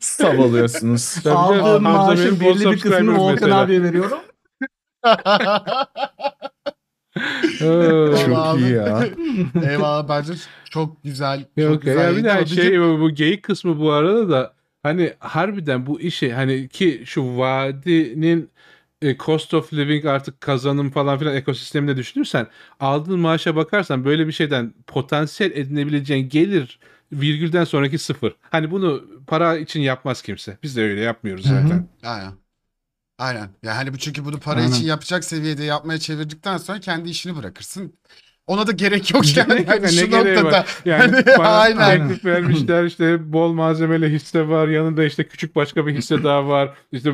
Sav 0.00 0.38
alıyorsunuz. 0.38 1.14
Tabii 1.24 1.34
Aldığım 1.34 1.84
Hamza 1.84 2.06
maaşın 2.06 2.24
benim 2.24 2.40
bol 2.40 2.60
belli 2.60 2.70
bir 2.70 2.80
kısmını 2.80 2.98
subscriber 2.98 3.12
Volkan 3.18 3.34
mesela. 3.34 3.60
abiye 3.60 3.82
veriyorum. 3.82 4.18
Oo. 7.62 8.16
Çok 8.26 8.60
iyi 8.60 8.72
ya. 8.72 9.04
Eyvallah 9.70 10.08
bence 10.08 10.32
çok 10.70 11.04
güzel. 11.04 11.40
Çok 11.40 11.56
Yok 11.56 11.82
güzel 11.82 12.12
ya 12.12 12.16
bir 12.16 12.24
daha 12.24 12.36
ama 12.36 12.46
şey 12.46 12.80
bu, 12.80 13.00
bu 13.00 13.10
geyik 13.10 13.42
kısmı 13.42 13.80
bu 13.80 13.92
arada 13.92 14.28
da 14.30 14.54
hani 14.82 15.12
harbiden 15.18 15.86
bu 15.86 16.00
işi 16.00 16.32
hani 16.32 16.68
ki 16.68 17.02
şu 17.06 17.38
vadinin 17.38 18.50
e, 19.02 19.16
cost 19.16 19.54
of 19.54 19.72
living 19.72 20.06
artık 20.06 20.40
kazanım 20.40 20.90
falan 20.90 21.18
filan 21.18 21.34
ekosisteminde 21.34 21.96
düşünürsen 21.96 22.46
aldığın 22.80 23.20
maaşa 23.20 23.56
bakarsan 23.56 24.04
böyle 24.04 24.26
bir 24.26 24.32
şeyden 24.32 24.74
potansiyel 24.86 25.50
edinebileceğin 25.50 26.28
gelir 26.28 26.78
virgülden 27.12 27.64
sonraki 27.64 27.98
sıfır. 27.98 28.34
Hani 28.40 28.70
bunu 28.70 29.04
para 29.26 29.56
için 29.58 29.80
yapmaz 29.80 30.22
kimse. 30.22 30.58
Biz 30.62 30.76
de 30.76 30.82
öyle 30.82 31.00
yapmıyoruz 31.00 31.46
zaten. 31.46 31.88
Aynen. 32.02 32.32
Aynen. 33.18 33.48
Ya 33.62 33.76
hani 33.76 33.92
bu 33.92 33.98
çünkü 33.98 34.24
bunu 34.24 34.38
para 34.40 34.60
Aynen. 34.60 34.70
için 34.72 34.84
yapacak 34.86 35.24
seviyede 35.24 35.64
yapmaya 35.64 35.98
çevirdikten 35.98 36.56
sonra 36.56 36.80
kendi 36.80 37.10
işini 37.10 37.36
bırakırsın. 37.36 37.92
Ona 38.46 38.66
da 38.66 38.72
gerek 38.72 39.10
yok 39.14 39.36
yani. 39.36 39.64
Hani 39.66 39.82
ne 39.82 39.88
şu 39.88 40.06
gereği 40.10 40.36
noktada. 40.36 40.58
var? 40.58 40.66
Yani 40.84 41.00
Hani 41.12 41.26
bana 41.38 41.48
aynen. 41.48 42.08
teklif 42.08 42.24
vermişler 42.24 42.84
işte 42.84 43.32
bol 43.32 43.52
malzemeli 43.52 44.08
hisse 44.12 44.48
var 44.48 44.68
yanında 44.68 45.04
işte 45.04 45.28
küçük 45.28 45.56
başka 45.56 45.86
bir 45.86 45.94
hisse 45.94 46.24
daha 46.24 46.48
var 46.48 46.74
işte 46.92 47.12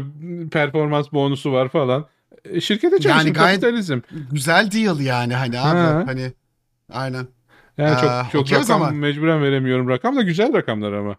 performans 0.53 1.13
bonusu 1.13 1.53
var 1.53 1.69
falan. 1.69 2.07
E, 2.45 2.61
Şirkete 2.61 2.99
çalışın 2.99 3.19
Yani 3.27 3.33
gayet- 3.33 3.61
kapitalizm. 3.61 4.01
Güzel 4.31 4.71
deal 4.73 5.01
yani 5.01 5.35
hani 5.35 5.61
abi. 5.61 5.79
Ha. 5.79 6.03
Hani 6.07 6.33
aynen. 6.93 7.27
Yani 7.79 7.91
Aa, 7.97 8.23
çok 8.23 8.33
çok 8.33 8.43
okey 8.43 8.57
o 8.59 8.61
rakam 8.61 8.65
zaman. 8.67 8.95
mecburen 8.95 9.43
veremiyorum 9.43 9.89
rakam 9.89 10.17
da 10.17 10.23
güzel 10.23 10.53
rakamlar 10.55 10.93
ama. 10.93 11.17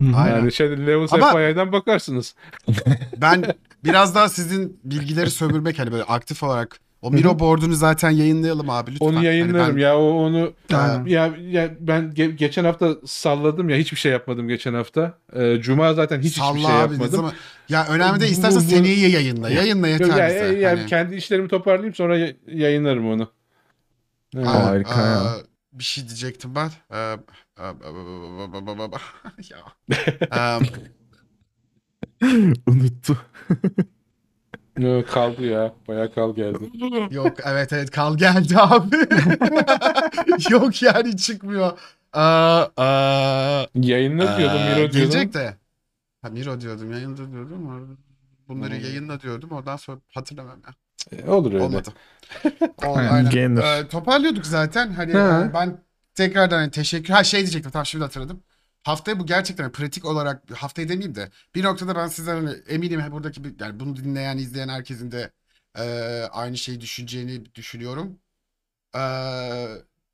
Aynen. 0.00 0.36
Yani 0.36 0.52
şey 0.52 0.66
Ama- 1.10 1.32
FI'den 1.32 1.72
bakarsınız. 1.72 2.34
Ben 3.16 3.44
biraz 3.84 4.14
daha 4.14 4.28
sizin 4.28 4.80
bilgileri 4.84 5.30
sömürmek 5.30 5.78
hani 5.78 5.92
böyle 5.92 6.02
aktif 6.04 6.42
olarak 6.42 6.80
o 7.02 7.10
Miro 7.10 7.38
board'unu 7.38 7.74
zaten 7.74 8.10
yayınlayalım 8.10 8.70
abi 8.70 8.90
lütfen. 8.92 9.06
Onu 9.06 9.16
Hani 9.16 9.26
yayınlarım 9.26 9.76
ben- 9.76 9.80
ya 9.80 9.98
o 9.98 10.02
onu 10.10 10.52
Aynen. 10.74 11.04
ya, 11.04 11.34
ya 11.50 11.70
ben 11.80 12.02
ge- 12.16 12.30
geçen 12.34 12.64
hafta 12.64 12.94
salladım 13.06 13.68
ya 13.68 13.76
hiçbir 13.76 13.96
şey 13.96 14.12
yapmadım 14.12 14.48
geçen 14.48 14.74
hafta. 14.74 15.18
Ee, 15.32 15.56
Cuma 15.60 15.94
zaten 15.94 16.20
hiç 16.20 16.36
Salla 16.36 16.48
hiçbir 16.56 16.66
şey 16.66 16.76
abi 16.76 16.80
yapmadım. 16.92 17.08
zaman. 17.16 17.32
Ya 17.68 17.86
önemli 17.86 18.20
değil 18.20 18.30
Bu- 18.30 18.34
istersen 18.34 18.60
bu- 18.60 18.64
bu- 18.64 18.68
seneye 18.70 19.08
yayınla. 19.08 19.50
Yayınla 19.50 19.88
yeter 19.88 20.06
ya, 20.16 20.28
bize. 20.28 20.60
ya, 20.60 20.70
Hani- 20.70 20.86
kendi 20.86 21.14
işlerimi 21.14 21.48
toparlayayım 21.48 21.94
sonra 21.94 22.18
ya- 22.18 22.32
yayınlarım 22.46 23.10
onu. 23.10 23.30
Evet. 24.36 24.46
Aa, 24.46 24.64
Harika 24.66 25.00
ya. 25.06 25.20
aa, 25.20 25.36
Bir 25.72 25.84
şey 25.84 26.04
diyecektim 26.08 26.54
ben. 26.54 26.70
Ee, 26.94 27.16
ya. 29.50 29.58
Ee, 32.22 32.52
Unuttu. 32.66 33.16
Yok, 34.78 35.08
kaldı 35.08 35.46
ya. 35.46 35.74
Bayağı 35.88 36.14
kal 36.14 36.34
geldi. 36.34 36.70
Yok 37.10 37.36
evet 37.44 37.72
evet 37.72 37.90
kal 37.90 38.16
geldi 38.18 38.58
abi. 38.58 38.96
Yok 40.50 40.82
yani 40.82 41.16
çıkmıyor. 41.16 41.78
Aa, 42.12 42.64
aa, 42.76 43.66
Yayınla 43.74 44.38
diyordum, 44.38 44.58
aa, 44.58 44.64
Miro 44.64 44.76
diyordum. 44.76 45.00
Gelecek 45.00 45.34
de. 45.34 45.56
Ha 46.22 46.28
Miro 46.28 46.60
diyordum 46.60 46.92
yayında 46.92 47.32
diyordum. 47.32 47.98
Bunları 48.48 48.74
Hmm. 48.74 48.80
yayınla 48.84 49.20
diyordum. 49.20 49.50
Ondan 49.52 49.76
sonra 49.76 50.00
hatırlamam 50.14 50.58
ya. 50.66 50.74
E, 51.18 51.30
Olur 51.30 51.52
öyle. 51.52 51.64
Olmadı. 51.64 51.88
Oldu, 52.84 52.98
Aynen. 52.98 53.56
Ee, 53.56 53.88
toparlıyorduk 53.88 54.46
zaten. 54.46 54.92
Hani 54.92 55.12
Ha. 55.12 55.48
e, 55.50 55.54
ben 55.54 55.78
tekrardan 56.16 56.56
hani 56.58 56.70
teşekkür. 56.70 57.14
Ha 57.14 57.24
şey 57.24 57.40
diyecektim 57.40 57.72
tamam 57.72 57.86
şimdi 57.86 58.04
hatırladım. 58.04 58.42
Haftaya 58.84 59.18
bu 59.20 59.26
gerçekten 59.26 59.72
pratik 59.72 60.04
olarak 60.04 60.42
haftaya 60.56 60.88
demeyeyim 60.88 61.14
de 61.14 61.30
bir 61.54 61.64
noktada 61.64 61.96
ben 61.96 62.06
sizden 62.06 62.34
hani 62.34 62.56
eminim 62.68 63.02
buradaki 63.10 63.44
bir, 63.44 63.54
yani 63.60 63.80
bunu 63.80 63.96
dinleyen 63.96 64.38
izleyen 64.38 64.68
herkesin 64.68 65.10
de 65.12 65.30
e, 65.78 65.82
aynı 66.32 66.56
şeyi 66.58 66.80
düşüneceğini 66.80 67.54
düşünüyorum. 67.54 68.18
E, 68.94 69.00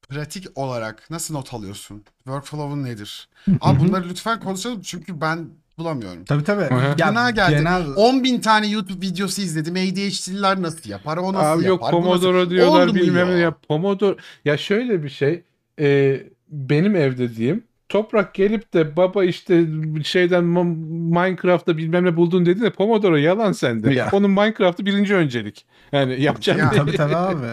pratik 0.08 0.46
olarak 0.54 1.10
nasıl 1.10 1.34
not 1.34 1.54
alıyorsun? 1.54 2.04
Workflow'un 2.16 2.84
nedir? 2.84 3.28
Abi 3.60 3.80
bunları 3.80 4.08
lütfen 4.08 4.40
konuşalım 4.40 4.80
çünkü 4.82 5.20
ben 5.20 5.50
bulamıyorum. 5.78 6.24
Tabii 6.24 6.44
tabii. 6.44 6.96
Fena 6.98 7.30
geldi. 7.30 7.56
Genel 7.56 7.86
10 7.96 8.24
bin 8.24 8.40
tane 8.40 8.66
YouTube 8.66 9.06
videosu 9.06 9.42
izledim. 9.42 9.74
ADHD'liler 9.74 10.62
nasıl 10.62 10.90
yapar? 10.90 11.16
O 11.16 11.32
nasıl 11.32 11.60
Abi 11.60 11.68
yok 11.68 11.82
yapar? 11.82 12.00
nasıl- 12.00 12.04
Pomodoro 12.04 12.50
diyorlar 12.50 12.94
bilmem 12.94 13.28
ne 13.30 13.38
ya 13.38 13.54
Pomodoro 13.68 14.16
ya 14.44 14.56
şöyle 14.56 15.02
bir 15.02 15.08
şey 15.08 15.44
e, 15.80 16.20
benim 16.48 16.96
evde 16.96 17.36
diyeyim 17.36 17.64
Toprak 17.88 18.34
gelip 18.34 18.74
de 18.74 18.96
baba 18.96 19.24
işte 19.24 19.64
şeyden 20.04 20.44
Minecraft'ta 20.44 21.76
bilmem 21.76 22.04
ne 22.04 22.16
buldun 22.16 22.46
dedi 22.46 22.60
de 22.60 22.70
Pomodoro 22.70 23.16
yalan 23.16 23.52
sende. 23.52 23.94
Ya. 23.94 24.08
Onun 24.12 24.30
Minecraft'ı 24.30 24.86
birinci 24.86 25.14
öncelik. 25.14 25.64
Yani 25.92 26.22
yapacağım 26.22 26.58
Ya. 26.58 26.70
tabii 26.70 26.96
tabii 26.96 27.16
abi. 27.16 27.46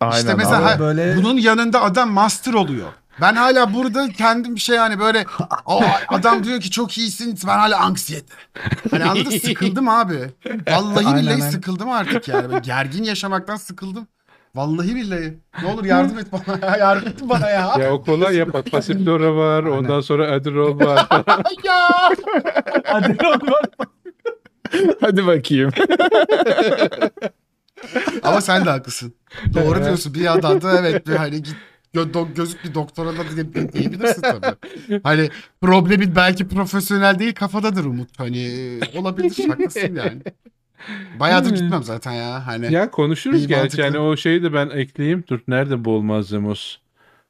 Aynen 0.00 0.16
İşte 0.16 0.34
mesela 0.34 0.70
abi. 0.74 0.80
Böyle 0.80 1.16
Bunun 1.16 1.36
yanında 1.38 1.82
adam 1.82 2.10
master 2.10 2.52
oluyor. 2.54 2.88
Ben 3.20 3.34
hala 3.34 3.74
burada 3.74 4.08
kendim 4.08 4.54
bir 4.54 4.60
şey 4.60 4.76
yani 4.76 4.98
böyle 4.98 5.24
"Aa, 5.66 5.80
adam 6.08 6.44
diyor 6.44 6.60
ki 6.60 6.70
çok 6.70 6.98
iyisin 6.98 7.38
ben 7.46 7.58
hala 7.58 7.78
anksiyete. 7.80 8.34
Hani 8.90 9.04
anladın 9.04 9.30
sıkıldım 9.38 9.88
abi. 9.88 10.18
Vallahi 10.70 11.06
billahi 11.22 11.34
aynen. 11.34 11.50
sıkıldım 11.50 11.90
artık 11.90 12.28
yani. 12.28 12.48
Böyle 12.48 12.58
gergin 12.60 13.04
yaşamaktan 13.04 13.56
sıkıldım. 13.56 14.06
Vallahi 14.54 14.94
billahi. 14.94 15.38
Ne 15.62 15.68
olur 15.72 15.84
yardım 15.84 16.18
et 16.18 16.26
bana 16.32 16.66
ya. 16.66 16.76
Yardım 16.76 17.08
et 17.08 17.20
bana 17.28 17.50
ya. 17.50 17.74
Ya 17.80 17.92
o 17.92 18.02
kolay 18.02 18.36
ya 18.36 18.52
bak 18.52 18.70
Passiflora 18.70 19.34
var 19.36 19.62
ondan 19.62 20.00
sonra 20.00 20.30
Adderall 20.32 20.78
var. 20.78 21.06
ya. 21.64 21.88
hadi 22.84 23.16
oğlum. 23.26 23.54
Hadi 25.00 25.26
bakayım. 25.26 25.70
Ama 28.22 28.40
sen 28.40 28.64
de 28.64 28.70
haklısın. 28.70 29.14
Doğru 29.54 29.84
diyorsun. 29.84 30.14
Bir 30.14 30.20
yandan 30.20 30.62
da 30.62 30.78
evet 30.80 31.06
bir 31.06 31.16
hani 31.16 31.42
git 31.42 31.56
gö- 31.94 32.12
do- 32.12 32.34
gözük 32.34 32.64
bir 32.64 32.74
doktora 32.74 33.08
da 33.12 33.22
diye- 33.36 33.72
diyebilirsin 33.72 34.22
tabii. 34.22 34.56
Hani 35.02 35.28
problemin 35.60 36.16
belki 36.16 36.48
profesyonel 36.48 37.18
değil 37.18 37.34
kafadadır 37.34 37.84
Umut. 37.84 38.18
Hani 38.18 38.50
olabilir 38.96 39.48
haklısın 39.48 39.94
yani. 39.96 40.22
Bayağıdır 41.20 41.50
Hmm. 41.50 41.56
gitmem 41.56 41.82
zaten 41.82 42.12
ya. 42.12 42.46
Hani 42.46 42.72
Ya 42.72 42.90
konuşuruz 42.90 43.46
gerçi. 43.46 43.60
mantıklı. 43.60 43.82
Yani 43.84 43.98
o 43.98 44.16
şeyi 44.16 44.42
de 44.42 44.52
ben 44.52 44.70
ekleyeyim. 44.70 45.24
Dur 45.28 45.40
nerede 45.48 45.84
bol 45.84 46.00
malzemos? 46.00 46.76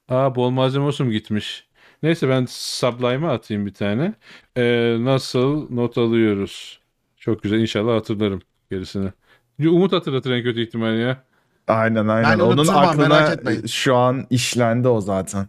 Aa 0.08 0.34
bol 0.34 0.50
malzemosum 0.50 1.10
gitmiş. 1.10 1.68
Neyse 2.02 2.28
ben 2.28 2.46
Sublime'a 2.48 3.32
atayım 3.32 3.66
bir 3.66 3.74
tane. 3.74 4.14
Ee, 4.56 4.96
nasıl 5.00 5.70
not 5.70 5.98
alıyoruz? 5.98 6.80
Çok 7.16 7.42
güzel. 7.42 7.58
İnşallah 7.60 7.94
hatırlarım 7.96 8.42
gerisini. 8.70 9.12
Umut 9.60 9.92
hatırlatır 9.92 10.30
en 10.32 10.42
kötü 10.42 10.62
ihtimal 10.62 10.98
ya. 10.98 11.24
Aynen 11.68 12.08
aynen. 12.08 12.30
Ben 12.30 12.38
Onun 12.40 12.68
aklına 12.68 13.36
şu 13.68 13.96
an 13.96 14.26
işlendi 14.30 14.88
o 14.88 15.00
zaten. 15.00 15.48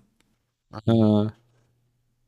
Ha. 0.71 1.38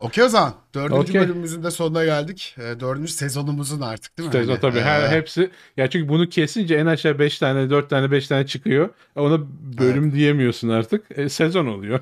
Okey 0.02 0.24
o 0.24 0.30
zaman. 0.30 0.54
Dördüncü 0.74 0.96
Okey. 1.02 1.22
bölümümüzün 1.22 1.64
de 1.64 1.72
sonuna 1.72 2.06
geldik. 2.06 2.56
Ee, 2.58 2.80
dördüncü 2.80 3.12
sezonumuzun 3.12 3.82
artık 3.82 4.18
değil 4.18 4.28
mi? 4.30 4.34
Sezon 4.34 4.52
Hani, 4.52 4.62
tabii 4.62 4.80
her 4.80 5.04
e, 5.04 5.10
hepsi 5.10 5.50
ya 5.78 5.90
çünkü 5.90 6.10
bunu 6.10 6.30
kesince 6.30 6.76
en 6.76 6.86
aşağı 6.86 7.20
5 7.20 7.40
tane 7.40 7.70
4 7.70 7.90
tane 7.90 8.12
5 8.12 8.28
tane 8.28 8.46
çıkıyor. 8.48 8.90
Ona 9.16 9.40
bölüm 9.78 10.14
diyemiyorsun 10.16 10.70
artık. 10.70 11.04
E, 11.18 11.30
sezon 11.30 11.66
oluyor. 11.66 12.00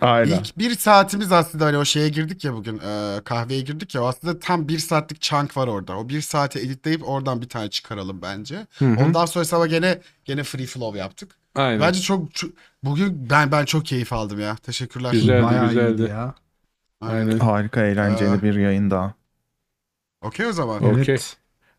Aynen. 0.00 0.38
İlk 0.38 0.58
bir 0.58 0.74
saatimiz 0.74 1.32
aslında 1.32 1.64
hani 1.66 1.76
o 1.78 1.84
şeye 1.84 2.08
girdik 2.08 2.44
ya 2.44 2.54
bugün 2.54 2.78
e, 2.78 3.20
kahveye 3.24 3.60
girdik 3.60 3.94
ya 3.94 4.02
aslında 4.02 4.38
tam 4.38 4.68
bir 4.68 4.78
saatlik 4.78 5.20
chunk 5.20 5.56
var 5.56 5.66
orada. 5.68 5.96
O 5.98 6.08
bir 6.08 6.20
saate 6.20 6.60
editleyip 6.60 7.08
oradan 7.08 7.42
bir 7.42 7.48
tane 7.48 7.70
çıkaralım 7.70 8.22
bence. 8.22 8.66
Hı 8.78 8.84
hı. 8.84 9.04
Ondan 9.04 9.26
sonrası 9.26 9.56
ama 9.56 9.66
gene 9.66 9.98
gene 10.24 10.42
free 10.42 10.66
flow 10.66 10.98
yaptık. 10.98 11.30
Aynen. 11.54 11.80
Bence 11.80 12.00
çok, 12.00 12.34
çok- 12.34 12.50
bugün 12.82 13.30
ben 13.30 13.52
ben 13.52 13.64
çok 13.64 13.86
keyif 13.86 14.12
aldım 14.12 14.40
ya. 14.40 14.56
Teşekkürler. 14.56 15.12
Güzeldi, 15.12 15.42
Bayağı 15.42 15.68
güzeldi. 15.68 16.02
iyiydi 16.02 16.10
ya. 16.10 16.34
Aynen. 17.10 17.38
Harika 17.38 17.84
eğlenceli 17.86 18.30
Aa. 18.38 18.42
bir 18.42 18.54
yayın 18.54 18.90
daha. 18.90 19.14
Okey 20.22 20.46
o 20.46 20.52
zaman. 20.52 20.84
Okey. 20.84 21.14
Evet. 21.14 21.36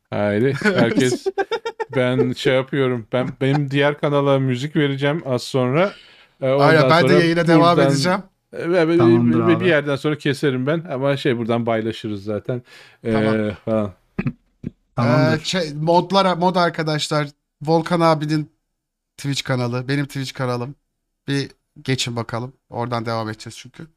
Haydi 0.09 0.53
herkes 0.63 1.25
ben 1.95 2.33
şey 2.33 2.55
yapıyorum. 2.55 3.07
Ben 3.13 3.27
benim 3.41 3.71
diğer 3.71 3.99
kanala 3.99 4.39
müzik 4.39 4.75
vereceğim 4.75 5.21
az 5.25 5.43
sonra. 5.43 5.93
E, 6.41 6.49
ondan 6.51 6.67
Aynen 6.67 6.89
ben 6.89 7.03
de 7.03 7.07
sonra 7.09 7.19
yayına 7.23 7.47
devam 7.47 7.75
buradan- 7.77 7.91
edeceğim. 7.91 8.19
E, 8.53 8.69
ve- 8.87 8.97
Tamamdır 8.97 9.39
ve 9.39 9.43
abi. 9.55 9.59
bir 9.59 9.65
yerden 9.65 9.95
sonra 9.95 10.17
keserim 10.17 10.67
ben 10.67 10.83
ama 10.91 11.17
şey 11.17 11.37
buradan 11.37 11.65
paylaşırız 11.65 12.23
zaten. 12.23 12.61
E, 13.03 13.13
Tamam. 13.13 13.51
falan. 13.65 13.91
Tamamdır. 14.95 15.41
Ee, 15.41 15.43
şey, 15.43 15.73
modlar, 15.73 16.37
mod 16.37 16.55
arkadaşlar 16.55 17.27
Volkan 17.61 17.99
abinin 17.99 18.51
Twitch 19.17 19.43
kanalı, 19.43 19.87
benim 19.87 20.05
Twitch 20.05 20.33
kanalım. 20.33 20.75
Bir 21.27 21.51
geçin 21.81 22.15
bakalım. 22.15 22.53
Oradan 22.69 23.05
devam 23.05 23.29
edeceğiz 23.29 23.57
çünkü. 23.57 23.87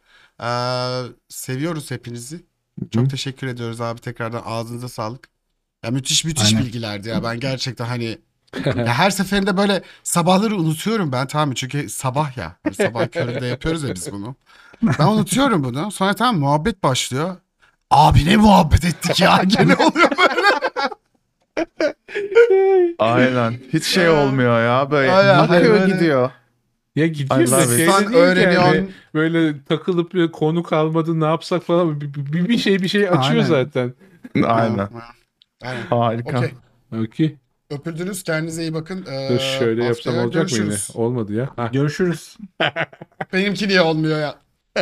Ee, 0.43 1.03
seviyoruz 1.29 1.91
hepinizi. 1.91 2.45
Çok 2.91 3.05
Hı. 3.05 3.09
teşekkür 3.09 3.47
ediyoruz 3.47 3.81
abi 3.81 4.01
tekrardan 4.01 4.43
ağzınıza 4.47 4.89
sağlık. 4.89 5.29
Ya 5.85 5.91
müthiş 5.91 6.25
müthiş 6.25 6.53
Aynen. 6.55 6.65
bilgilerdi 6.67 7.09
ya. 7.09 7.25
Ben 7.25 7.41
gerçekten 7.41 7.85
hani 7.85 8.19
ya 8.67 8.87
her 8.87 9.11
seferinde 9.11 9.57
böyle 9.57 9.83
sabahları 10.03 10.57
unutuyorum 10.57 11.13
ben 11.13 11.27
tamam 11.27 11.49
mı? 11.49 11.55
Çünkü 11.55 11.89
sabah 11.89 12.37
ya. 12.37 12.57
Hani 12.65 12.75
sabah 12.75 13.09
köründe 13.13 13.47
yapıyoruz 13.47 13.83
ya 13.83 13.95
biz 13.95 14.13
bunu. 14.13 14.35
Ben 14.83 15.07
unutuyorum 15.07 15.65
bunu. 15.65 15.91
Sonra 15.93 16.15
tamam 16.15 16.39
muhabbet 16.39 16.83
başlıyor. 16.83 17.37
Abi 17.91 18.25
ne 18.27 18.37
muhabbet 18.37 18.85
ettik 18.85 19.21
ya. 19.21 19.43
Gene 19.47 19.75
oluyor 19.75 20.11
böyle. 20.19 20.49
Aynen. 22.99 23.59
Hiç 23.73 23.85
şey 23.85 24.09
olmuyor 24.09 24.65
ya. 24.65 24.91
Böyle 24.91 25.13
Aynen, 25.13 25.49
böyle- 25.49 25.95
gidiyor. 25.95 26.31
Ya 26.99 27.07
gidiyor 27.07 27.51
da 27.51 27.57
love 27.57 27.63
it. 27.65 27.77
şey 27.77 27.85
İnsan 27.87 28.01
de 28.03 28.07
değil 28.07 28.13
ki 28.13 28.19
öğreniyor. 28.21 28.63
yani. 28.63 28.89
böyle 29.15 29.65
takılıp 29.69 30.15
bir 30.15 30.33
konu 30.33 30.63
kalmadı 30.63 31.21
ne 31.21 31.25
yapsak 31.25 31.63
falan 31.63 32.01
bir, 32.01 32.15
bir, 32.15 32.49
bir 32.49 32.59
şey 32.59 32.83
bir 32.83 32.89
şey 32.89 33.09
açıyor 33.09 33.23
Aynen. 33.25 33.43
zaten. 33.45 33.95
Aynen. 34.45 34.89
Aynen. 35.63 35.83
Harika. 35.91 36.39
Okey. 36.39 36.51
Okey. 37.05 37.37
Öpüldünüz. 37.71 38.23
Kendinize 38.23 38.63
iyi 38.63 38.75
bakın. 38.75 39.07
Ee, 39.11 39.29
Dur 39.31 39.39
şöyle 39.39 39.85
yapsam 39.85 40.19
olacak 40.19 40.51
mı 40.53 40.57
yine? 40.59 40.75
Olmadı 40.95 41.33
ya. 41.35 41.49
Ha. 41.57 41.71
Görüşürüz. 41.73 42.37
Benimki 43.33 43.69
niye 43.69 43.81
olmuyor 43.81 44.21
ya? 44.21 44.35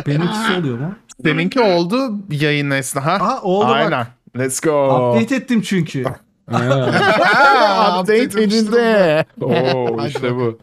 Benimkisi 0.07 0.53
oluyor 0.59 0.77
mu? 0.79 0.95
Seninki 1.23 1.59
oldu 1.61 1.97
yayın 2.31 2.71
esna. 2.71 3.05
Ha? 3.05 3.11
Aa 3.11 3.41
oldu 3.41 3.67
bak. 3.67 3.75
Aynen. 3.75 4.07
Let's 4.37 4.59
go. 4.61 5.11
Update 5.15 5.35
ettim 5.35 5.61
çünkü. 5.61 6.03
Ha. 6.03 6.15
Update 8.01 8.43
edildi. 8.43 9.25
Oo 9.41 10.05
işte 10.07 10.35
bu. 10.35 10.59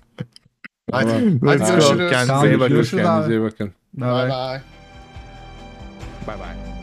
Hadi. 0.92 1.09
Hadi 1.11 1.47
Let's 1.47 1.61
go. 1.61 1.66
görüşürüz. 1.77 2.11
Kendinize 2.11 2.49
iyi 2.49 2.61
bakın. 2.61 2.83
Kendinize 2.85 3.33
iyi 3.35 3.42
bakın. 3.42 3.73
Bye 3.94 4.09
bye. 4.09 4.62
Bye 6.27 6.37
bye. 6.38 6.74